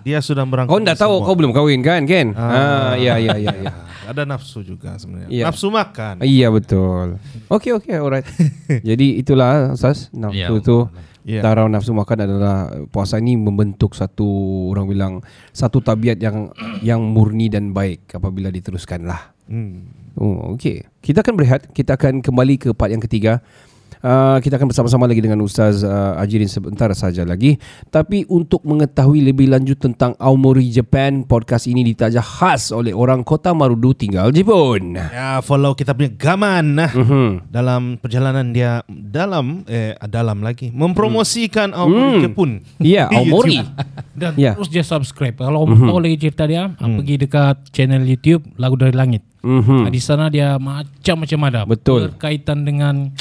[0.00, 0.72] dia sudah merangkum.
[0.72, 2.32] Kau tidak tahu kau belum kahwin kan, Ken?
[2.32, 3.72] Ah, ya ya ya ya.
[4.08, 5.28] Ada nafsu juga sebenarnya.
[5.28, 5.44] Iya.
[5.44, 6.24] Nafsu makan.
[6.24, 7.20] Iya betul.
[7.46, 8.24] Okey okey alright.
[8.88, 10.64] Jadi itulah Sas nafsu Ya.
[10.64, 10.88] tu.
[11.26, 11.42] Ya.
[11.44, 14.26] Darah nafsu makan adalah puasa ini membentuk satu
[14.72, 15.14] orang bilang
[15.52, 16.50] satu tabiat yang
[16.80, 19.34] yang murni dan baik apabila diteruskanlah.
[19.48, 19.88] Hmm.
[20.18, 20.82] Oh, okey.
[20.98, 21.70] Kita akan berehat.
[21.70, 23.38] Kita akan kembali ke part yang ketiga.
[23.98, 27.58] Uh, kita akan bersama-sama lagi dengan Ustaz uh, Ajirin sebentar saja lagi.
[27.90, 33.50] Tapi untuk mengetahui lebih lanjut tentang Aomori Japan, podcast ini ditajah khas oleh orang kota
[33.50, 34.94] Marudu tinggal Jepun.
[34.94, 36.90] Ya, follow kita punya gaman nah.
[36.94, 37.50] Mhm.
[37.50, 42.50] Dalam perjalanan dia dalam eh dalam lagi mempromosikan Aomori Jepun.
[42.78, 43.58] Ya, Di Aomori.
[44.14, 44.54] Dan Ya.
[44.54, 45.34] terus dia subscribe.
[45.34, 49.22] Kalau mm tahu lagi cerita dia, ah, pergi dekat channel YouTube Lagu dari Langit.
[49.42, 49.86] Mhm.
[49.86, 51.60] Ah, di sana dia macam-macam ada.
[51.64, 52.10] Betul.
[52.12, 53.14] Berkaitan dengan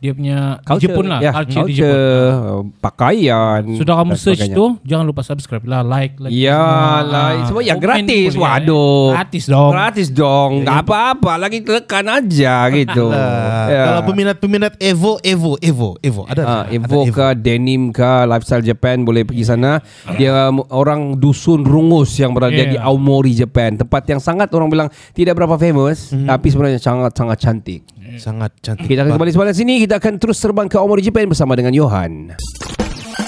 [0.00, 1.92] dia punya Culture, Jepun lah, ya, culture, di culture,
[2.32, 2.64] Jepun.
[2.80, 3.60] pakaian.
[3.76, 4.56] Sudah kamu search sebagainya.
[4.56, 6.32] tu, jangan lupa subscribe lah, like lagi.
[6.40, 6.56] Ya
[7.02, 8.32] lah, Ah, semua yang gratis.
[8.32, 9.12] boleh, Waduh.
[9.12, 9.70] Gratis dong.
[9.70, 10.50] Gratis dong.
[10.62, 13.12] Tak apa-apa, lagi tekan aja gitu.
[13.12, 13.84] Ya.
[13.86, 16.22] Kalau peminat-peminat Evo, Evo, Evo, Evo.
[16.24, 16.42] Ada.
[16.42, 19.84] Ah, ada Evo ke denim ke lifestyle Japan boleh pergi sana.
[20.14, 22.66] Dia um, orang dusun rungus yang berada Yeah.
[22.66, 23.76] di Aomori Japan.
[23.76, 27.84] Tempat yang sangat orang bilang tidak berapa famous tapi sebenarnya sangat sangat cantik.
[28.18, 28.90] Sangat cantik.
[28.90, 32.34] Kita akan kembali sebelah sini kita akan terus terbang ke Aomori Japan bersama dengan Johan.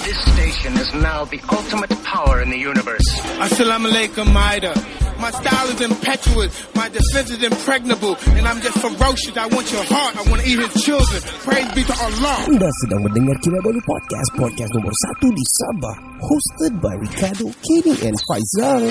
[0.03, 3.07] This station is now the ultimate power in the universe.
[3.39, 4.75] Assalamu alaikum, Maida.
[5.23, 9.39] My style is impetuous, my defense is impregnable, and I'm just ferocious.
[9.39, 11.23] I want your heart, I want to eat his children.
[11.47, 12.43] Praise be to Allah.
[12.51, 15.97] Anda sedang mendengar Kinabalu Podcast, podcast nomor 1 di Sabah.
[16.19, 18.83] Hosted by Ricardo, Kenny and Faizal.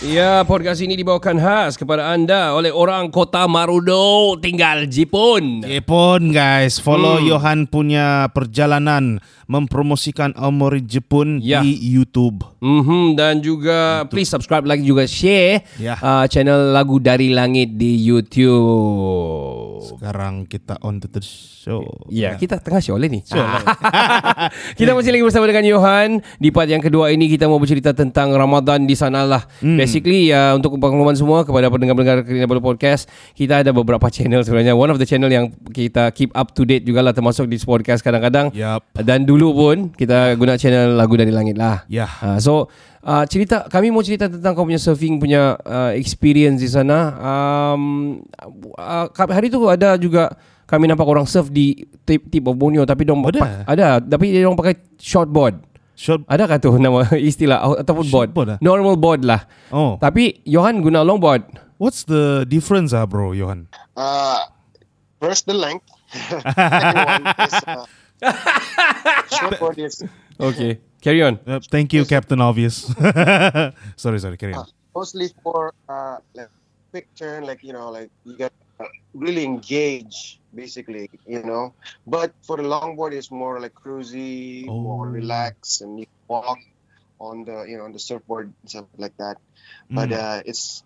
[0.00, 5.60] Ya, podcast ini dibawakan khas kepada anda oleh orang kota Marudo tinggal Jepun.
[5.60, 7.26] Jepun guys, follow Hmm.
[7.26, 11.60] Johan punya perjalanan mempromosikan Aomori Jepun Ya.
[11.60, 12.44] di YouTube.
[12.60, 15.96] Mhm dan juga please subscribe like juga share Ya.
[15.96, 19.53] uh, channel lagu dari langit di YouTube.
[19.84, 21.84] Sekarang kita on to the show.
[22.08, 23.20] Ya, kita tengah show lah ni.
[24.78, 26.24] kita masih lagi bersama dengan Johan.
[26.40, 29.44] Di part yang kedua ini kita mau bercerita tentang Ramadan di sana lah.
[29.60, 29.76] Hmm.
[29.76, 34.72] Basically ya untuk pengumuman semua kepada pendengar-pendengar Kinabalu Podcast, kita ada beberapa channel sebenarnya.
[34.72, 38.00] One of the channel yang kita keep up to date juga lah termasuk di podcast
[38.00, 38.48] kadang-kadang.
[38.56, 38.84] Yup.
[39.04, 41.84] Dan dulu pun kita guna channel lagu dari langit lah.
[41.92, 42.08] Ya.
[42.24, 42.72] Uh, so
[43.04, 47.12] uh, cerita kami mau cerita tentang kau punya surfing punya uh, experience di sana.
[47.20, 48.24] Um,
[48.80, 50.32] uh, hari tu ada juga
[50.64, 53.68] kami nampak orang surf di tip tip of Borneo tapi dong Ada?
[53.68, 55.60] ada tapi dia orang pakai shortboard.
[55.94, 58.28] Short Ada kah tu nama istilah ataupun board?
[58.34, 58.58] Shortboard ah?
[58.58, 59.46] Normal board lah.
[59.70, 61.46] Oh, Tapi Johan guna longboard.
[61.78, 63.70] what's the difference ah bro, Johan?
[63.94, 64.42] Uh,
[65.22, 65.86] first the length.
[67.46, 67.86] Is uh,
[69.30, 70.02] shortboard is
[70.34, 70.82] Okay.
[71.04, 71.38] Carry on.
[71.46, 72.76] Uh, thank you Captain Obvious.
[73.96, 74.60] sorry, sorry, carry on.
[74.60, 74.64] uh,
[74.96, 76.16] mostly for uh,
[76.92, 78.52] quick turn, like you know, like you got
[79.14, 81.74] really engage, basically, you know.
[82.06, 85.10] But for the longboard, it's more like cruisy, more Oh.
[85.10, 86.58] relaxed, and you walk
[87.20, 89.36] on the you know on the surfboard and stuff like that.
[89.90, 90.18] But Mm.
[90.24, 90.82] uh, it's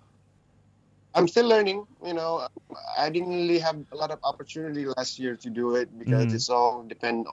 [1.15, 1.87] I'm still learning.
[2.05, 2.47] You know,
[2.99, 6.35] I didn't really have a lot of opportunity last year to do it because Mm.
[6.35, 7.27] it's all depend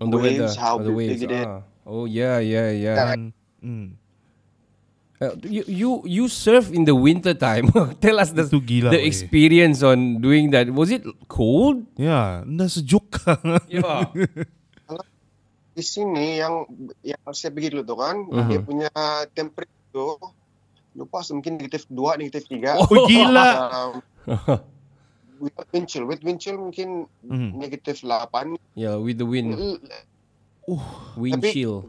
[0.00, 1.20] On the waves, weather, how on the waves.
[1.20, 1.46] big it is.
[1.46, 1.60] Ah.
[1.84, 2.96] Oh yeah, yeah, yeah.
[2.96, 3.20] Dan,
[3.60, 3.88] mm,
[5.14, 7.70] Uh, you you you surf in the winter time.
[8.02, 9.06] Tell us the gila, the weh.
[9.06, 10.66] experience on doing that.
[10.68, 11.86] Was it cold?
[11.94, 13.22] ya, dah sejuk.
[13.70, 14.10] Yeah.
[15.70, 16.66] di sini yang
[17.00, 18.46] yang saya pergi dulu tu kan Mhm.
[18.46, 18.90] dia punya
[19.34, 20.18] temperature tu
[20.94, 23.48] lupa mungkin negatif 2 negatif 3 Oh, gila.
[23.74, 23.92] um,
[25.40, 27.58] with wind chill with wind chill mungkin Mhm.
[27.58, 29.54] negatif 8 yeah, with the wind,
[31.16, 31.88] wind Tapi- chill.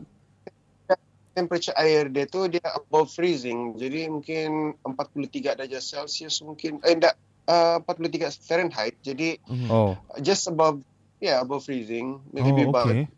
[1.35, 3.75] temperature air dia tu dia above freezing.
[3.75, 6.79] Jadi mungkin 43 darjah celsius mungkin.
[6.79, 7.19] Eh tak
[7.51, 8.95] uh, 43 Fahrenheit.
[9.03, 9.35] Jadi
[9.67, 10.79] Oh, just above
[11.19, 12.23] yeah above freezing.
[12.23, 13.11] Oh, maybe about okay.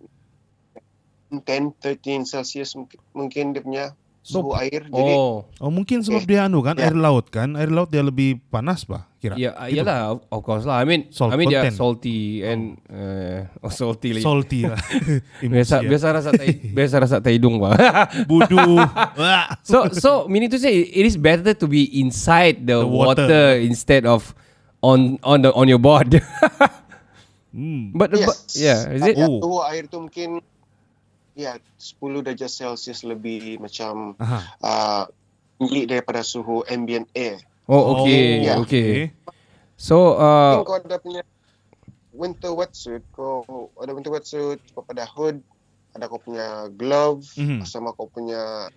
[1.30, 3.86] 10 13 celsius mungkin, mungkin dia punya
[4.28, 6.92] So- suhu air jadi oh, Oh mungkin sebab dia anu kan Ya.
[6.92, 9.40] air laut kan air laut dia lebih panas bah kira.
[9.40, 9.80] yeah, Gitu.
[9.80, 10.78] yeah lah, of course lah.
[10.78, 14.22] I mean, Salt I mean dia salty and uh, oh, salty lagi.
[14.22, 14.76] Salty lah.
[15.56, 15.88] biasa ya.
[15.88, 17.72] biasa rasa tai, biasa rasa tai hidung bah.
[18.28, 18.78] Budu.
[19.64, 23.24] So so meaning to say it is better to be inside the, The water.
[23.26, 23.48] water.
[23.58, 24.36] instead of
[24.84, 26.20] on on the on your board.
[27.50, 27.96] Hmm.
[27.96, 28.28] but, Yes.
[28.28, 29.16] but yeah, is it?
[29.18, 29.40] Oh.
[29.40, 30.44] Suhu air tu mungkin
[31.38, 34.40] ya 10 darjah Celsius lebih macam Aha.
[34.66, 35.04] uh,
[35.62, 37.38] tinggi daripada suhu ambient air.
[37.70, 38.58] Oh, okay, yeah.
[38.58, 39.14] okay.
[39.78, 41.22] So uh, kau ada punya
[42.10, 45.38] winter wetsuit, kau ada winter wetsuit, kau pada hood,
[45.94, 47.62] ada kau punya glove, Mhm.
[47.70, 48.74] sama kau punya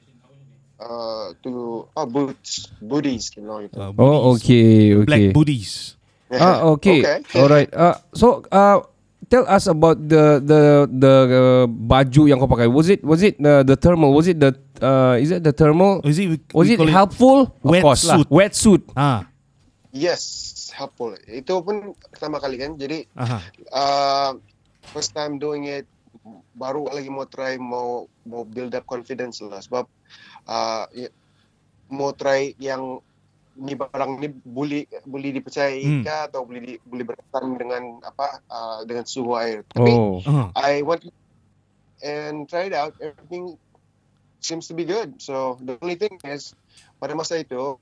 [0.76, 3.72] uh, tu ah, boots, booties, you know itu.
[3.72, 4.44] Uh, oh, booties.
[4.44, 5.06] okay, okay.
[5.08, 5.72] Black booties.
[6.36, 7.00] Ah, okay.
[7.32, 7.72] Alright.
[7.72, 8.84] Uh, so, uh,
[9.28, 12.70] tell us about the the the uh, baju yang kau pakai.
[12.70, 14.14] Was it was it uh, the thermal?
[14.14, 16.00] Was it the uh, is it the thermal?
[16.06, 17.52] Is it, we, Was we it helpful?
[17.60, 18.16] wet of course lah.
[18.22, 18.28] suit.
[18.32, 18.82] Wet suit.
[18.96, 19.26] Ah,
[19.90, 20.22] Yes,
[20.70, 21.18] helpful.
[21.26, 22.78] Itu pun pertama kali kan.
[22.78, 23.42] Jadi aha.
[23.74, 24.30] uh,
[24.94, 25.84] first time doing it
[26.54, 29.88] baru lagi mau try mau mau build up confidence lah sebab
[30.46, 31.08] uh, ya,
[31.90, 33.00] mau try yang
[33.60, 36.02] ni barang ni boleh boleh dipercayai Hmm.
[36.02, 39.62] ke atau boleh di, boleh bertahan dengan apa uh, dengan suhu air.
[39.66, 40.18] Tapi Oh.
[40.22, 40.44] Aha.
[40.56, 41.04] I went
[42.00, 43.60] and tried out everything
[44.38, 45.20] seems to be good.
[45.20, 46.56] So the only thing is
[46.96, 47.76] pada masa itu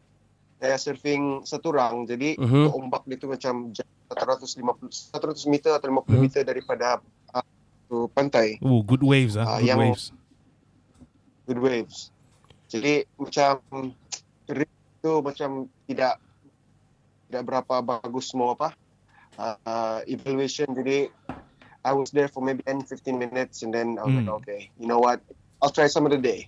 [0.58, 2.74] saya surfing satu rang jadi Mhm.
[2.74, 3.70] ombak dia tu macam
[4.10, 4.58] 150
[5.14, 6.20] 100 meter atau 50 Mhm.
[6.20, 6.98] meter daripada
[7.30, 7.46] uh,
[7.86, 10.10] tu pantai Oh, good waves ah, Ah, good yang- waves.
[11.46, 12.10] good waves.
[12.66, 13.62] Jadi macam
[14.98, 15.50] reef tu macam
[15.86, 16.18] tidak
[17.28, 18.74] tidak berapa bagus mau apa
[19.38, 21.06] uh, evaluation jadi
[21.86, 24.38] I was there for maybe 10 15 minutes and then I was like Hmm.
[24.42, 25.22] okay you know what
[25.62, 26.46] I'll try some of the day.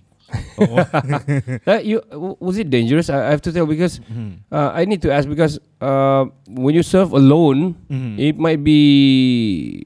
[0.55, 0.79] Oh.
[1.67, 1.99] Uh, you
[2.39, 3.11] was it dangerous?
[3.11, 4.47] I, I have to tell because Mhm.
[4.47, 8.15] uh, I need to ask because uh, when you surf alone, Mhm.
[8.15, 9.83] it might be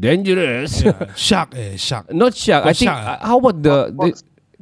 [0.00, 0.80] dangerous.
[0.80, 1.12] Yeah.
[1.12, 2.08] Shark eh, shark.
[2.12, 2.64] Not shark.
[2.64, 2.88] I think.
[2.88, 4.10] shark, uh, how about the, the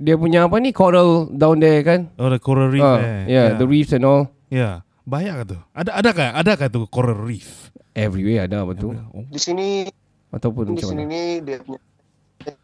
[0.00, 2.08] dia punya apa ni coral down there kan?
[2.16, 3.28] Oh, the coral reef Ah, eh.
[3.28, 4.32] yeah, the reefs and all.
[4.48, 4.80] Yeah.
[5.02, 5.58] Bahaya ke tu?
[5.70, 6.30] Ada ada kah?
[6.32, 7.68] Ada kah tu coral reef?
[7.92, 8.96] Everywhere ada betul.
[9.10, 9.26] Oh.
[9.26, 9.84] Di sini
[10.30, 11.10] Ataupun di macam sini mana?
[11.10, 11.80] ni dia punya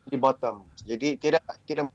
[0.06, 0.64] di bottom.
[0.80, 1.90] Jadi tidak tidak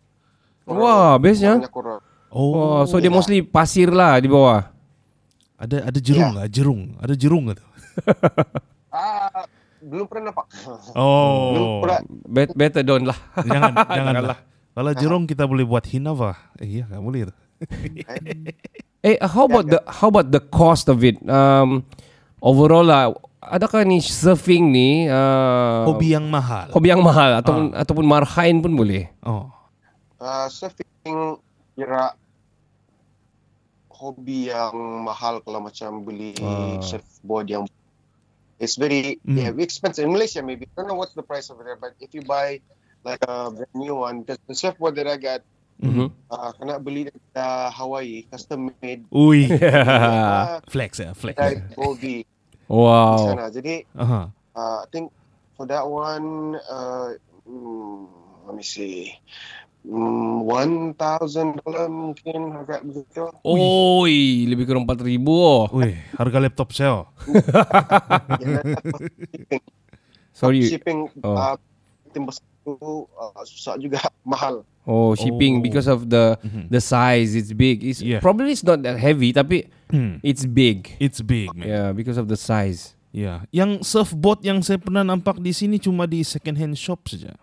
[0.64, 1.58] Wah, bestnya.
[1.58, 2.00] banyak coral.
[2.30, 2.54] Oh.
[2.54, 3.12] Oh, so dia yeah.
[3.12, 4.68] mostly pasir lah di bawah.
[5.56, 6.38] ada ada jerung Yeah.
[6.38, 6.82] lah, jerung.
[6.98, 7.66] Ada jerung ke tu?
[8.92, 9.48] Ah,
[9.80, 10.52] belum pernah nampak.
[10.52, 11.80] Belum Oh.
[11.80, 12.00] pernah.
[12.28, 13.16] Bet- better don't lah.
[13.40, 14.38] Jangan jangan Janganlah.
[14.72, 16.36] Kalau jerung kita boleh buat hinava.
[16.56, 17.36] Eh iya, enggak boleh tu.
[19.02, 21.18] Eh, how about the how about the cost of it?
[21.26, 21.82] Um,
[22.38, 23.10] overall lah,
[23.42, 26.70] adakah ni surfing ni uh, Hobi yang mahal.
[26.70, 29.10] hobi yang mahal ataupun ataupun marhain pun boleh.
[29.26, 29.50] Oh.
[30.22, 31.42] Uh, surfing
[31.74, 32.14] kira
[33.90, 36.78] hobi yang mahal kalau macam beli Ah.
[36.82, 37.66] surfboard yang
[38.58, 39.38] it's very Mm.
[39.38, 42.14] yeah expensive in Malaysia maybe I don't know what's the price over there but if
[42.14, 42.62] you buy
[43.02, 45.42] like a brand new one because the surfboard that I got
[45.82, 46.14] Mhm.
[46.30, 49.50] uh, kena beli dari Hawaii custom made Ui.
[49.50, 51.34] uh, flex ya, flex.
[51.74, 52.30] Goldie di
[52.70, 53.18] Wow.
[53.26, 54.30] sana jadi Aha.
[54.54, 55.10] uh, I think
[55.58, 58.06] for that one uh, mm,
[58.46, 59.12] let me see
[59.84, 65.66] mm, one thousand dollar mungkin harga begitu Oi, lebih kurang 4000 oh.
[65.74, 67.10] Ui, harga laptop saya.
[68.42, 68.62] Ya,
[70.32, 70.62] Sorry.
[70.64, 71.36] shipping Oh.
[71.36, 71.58] uh,
[72.66, 73.06] uh,
[73.44, 75.62] susah juga mahal Oh, shipping Oh.
[75.62, 77.38] because of the the size.
[77.38, 77.86] It's big.
[77.86, 78.18] It's Yeah.
[78.18, 80.18] probably it's not that heavy, tapi Hmm.
[80.26, 80.98] it's big.
[80.98, 81.70] It's big, man.
[81.70, 82.98] Yeah, because of the size.
[83.14, 87.38] Ya, yang surfboard yang saya pernah nampak di sini cuma di second hand shop saja.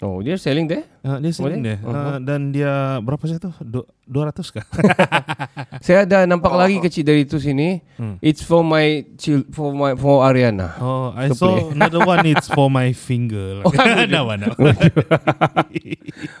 [0.00, 0.88] Oh, they're selling there.
[1.04, 1.76] Uh, dia selling Boleh?
[1.76, 1.78] deh.
[1.84, 1.92] Uh-huh.
[1.92, 3.52] Uh, dan dia berapa saja tu?
[3.60, 4.64] Du- 200 kah?
[5.84, 7.84] Saya ada nampak lagi kecil dari itu sini.
[8.00, 8.16] Hmm.
[8.24, 10.72] It's for my chill for my for Ariana.
[10.80, 11.76] Oh, I Ke saw play.
[11.76, 13.60] another one it's for my finger.
[13.60, 13.68] Oh,
[14.08, 14.48] no, no.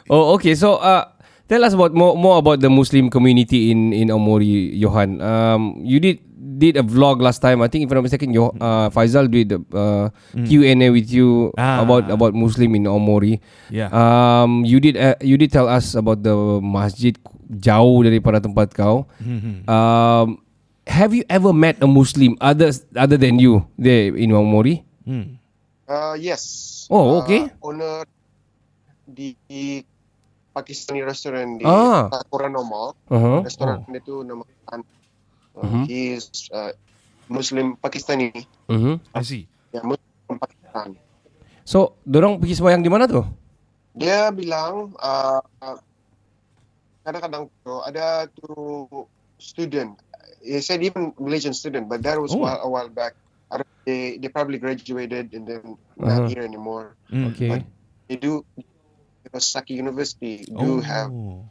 [0.08, 0.54] Oh, okay.
[0.54, 1.04] So, uh,
[1.44, 5.20] tell us about more more about the Muslim community in in Omori, Johan.
[5.20, 6.18] Um, you did
[6.60, 7.58] did a vlog last time.
[7.58, 10.06] I think if I'm not mistaken, Yo, uh, Faisal did a uh,
[10.44, 11.80] Q and A with you Ah.
[11.80, 13.40] about about Muslim in Omori.
[13.72, 13.88] Yeah.
[13.88, 17.16] Um, you did uh, you did tell us about the masjid
[17.48, 19.08] jauh daripada tempat kau.
[19.64, 20.44] Um,
[20.84, 24.84] have you ever met a Muslim other other than you there in Omori?
[25.08, 25.40] Hmm.
[25.88, 26.84] Uh, yes.
[26.86, 27.42] Oh, Uh, okay.
[27.62, 28.04] owner
[29.06, 29.34] di,
[30.50, 32.10] Pakistani restaurant di Ah.
[32.10, 32.98] Takura Normal.
[33.06, 33.42] Uh-huh.
[33.42, 34.42] Restoran itu nama
[35.54, 35.84] uh, Mhm.
[35.86, 36.72] He is uh,
[37.26, 38.30] Muslim Pakistani.
[38.66, 38.98] Uh-huh.
[39.10, 39.44] I see.
[39.70, 40.94] Ya, Muslim Pakistan.
[41.62, 43.22] So, dorang pergi sembahyang di mana tu?
[43.94, 45.42] Dia bilang uh,
[47.02, 48.50] kadang-kadang tu ada tu
[49.38, 49.96] student.
[50.40, 52.42] He said even Malaysian student, but that was Oh.
[52.42, 53.14] while, a while back.
[53.50, 55.62] I don't- They they probably graduated and then
[55.96, 56.04] Uh-huh.
[56.06, 56.94] not here anymore.
[57.10, 57.32] Mm.
[57.32, 57.64] Okay.
[58.06, 58.44] They do
[59.24, 61.48] because Saki University do have Oh.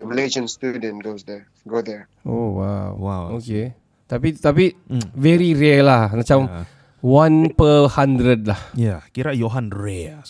[0.00, 2.08] A Malaysian student goes there, go there.
[2.22, 2.96] Oh wow.
[2.96, 3.22] Wow.
[3.36, 3.76] Okay.
[4.04, 5.04] Tapi tapi Hmm.
[5.12, 6.10] very rare lah.
[6.10, 6.64] Macam Ya.
[7.00, 8.60] one per hundred lah.
[8.74, 10.20] Ya, kira Johan Rea.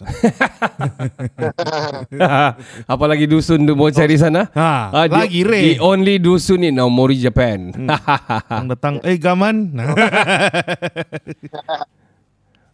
[2.87, 4.47] Apalagi dusun tu mau cari sana.
[4.53, 5.81] Ha, the- lagi The Rea.
[5.81, 7.73] only dusun in Omori, Japan.
[8.53, 9.75] Yang datang, eh gaman.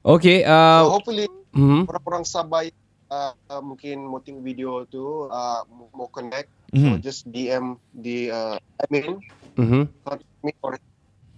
[0.05, 0.43] okay.
[0.43, 1.87] So Uh, hopefully mhm.
[1.87, 2.63] orang-orang Sabah
[3.09, 6.09] uh, uh, mungkin mau tengok video tu uh, mau- mau
[6.71, 7.03] connect so Mhm.
[7.03, 9.19] just DM di uh, admin
[10.05, 10.77] contact me or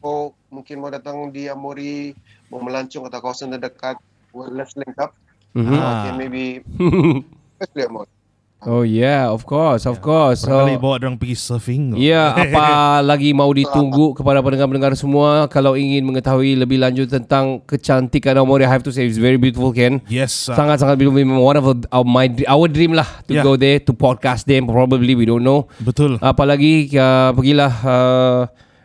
[0.02, 2.14] oh, mungkin mau datang di Amori
[2.50, 3.96] mau melancong atau kawasan terdekat
[4.32, 5.14] well, let's link up
[5.54, 5.74] Mhm.
[5.74, 5.90] uh, Ah.
[6.00, 6.44] okay, maybe
[7.60, 8.17] let's Amori
[8.66, 10.42] Oh yeah, of course, of course.
[10.42, 11.94] So, Barangkali bawa orang pergi surfing.
[11.94, 18.34] Ya, apa lagi mau ditunggu kepada pendengar-pendengar semua kalau ingin mengetahui lebih lanjut tentang kecantikan
[18.42, 20.02] Omori, I have to say it's very beautiful, Ken.
[20.10, 20.50] Yes.
[20.50, 21.22] uh, Sangat-sangat beautiful.
[21.38, 23.46] One of our, my our dream lah to Yeah.
[23.46, 24.66] go there to podcast them.
[24.66, 25.70] Probably we don't know.
[25.78, 26.18] Betul.
[26.18, 28.40] Apalagi uh, pergilah uh,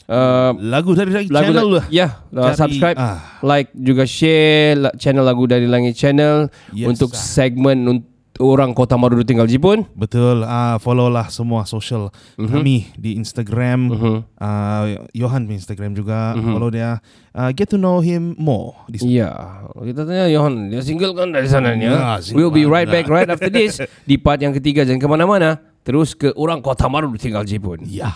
[0.05, 1.85] uh, Lagu dari lagi lagu channel lah.
[1.89, 3.41] Ya, uh, Cari, subscribe, ah.
[3.41, 7.17] like juga share la- channel lagu dari Langit channel Yes, untuk ah.
[7.17, 9.85] segmen untuk orang Kota Marudu tinggal Jepun.
[9.93, 10.41] Betul.
[10.41, 12.49] Uh, follow lah semua social Mhm.
[12.49, 13.79] kami di Instagram.
[13.93, 14.15] Mhm.
[14.33, 16.33] Uh, Johan di Instagram juga.
[16.33, 16.49] Mhm.
[16.49, 16.97] Follow dia.
[17.29, 18.73] Uh, get to know him more.
[18.85, 19.33] Di Iya,
[19.73, 21.85] kita tanya Johan, dia single kan dari sana ni.
[21.85, 22.33] Ya, Ya.
[22.33, 25.61] We'll be right back right after this di part yang ketiga jangan ke mana-mana.
[25.83, 27.81] Terus ke orang Kota Marudu tinggal Jepun.
[27.85, 28.13] Ya.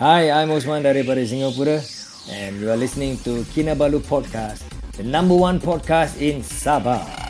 [0.00, 1.84] Hi, I'm Osman daripada Singapura
[2.28, 4.62] and you are listening to Kinabalu Podcast,
[4.92, 7.29] the number one podcast in Sabah.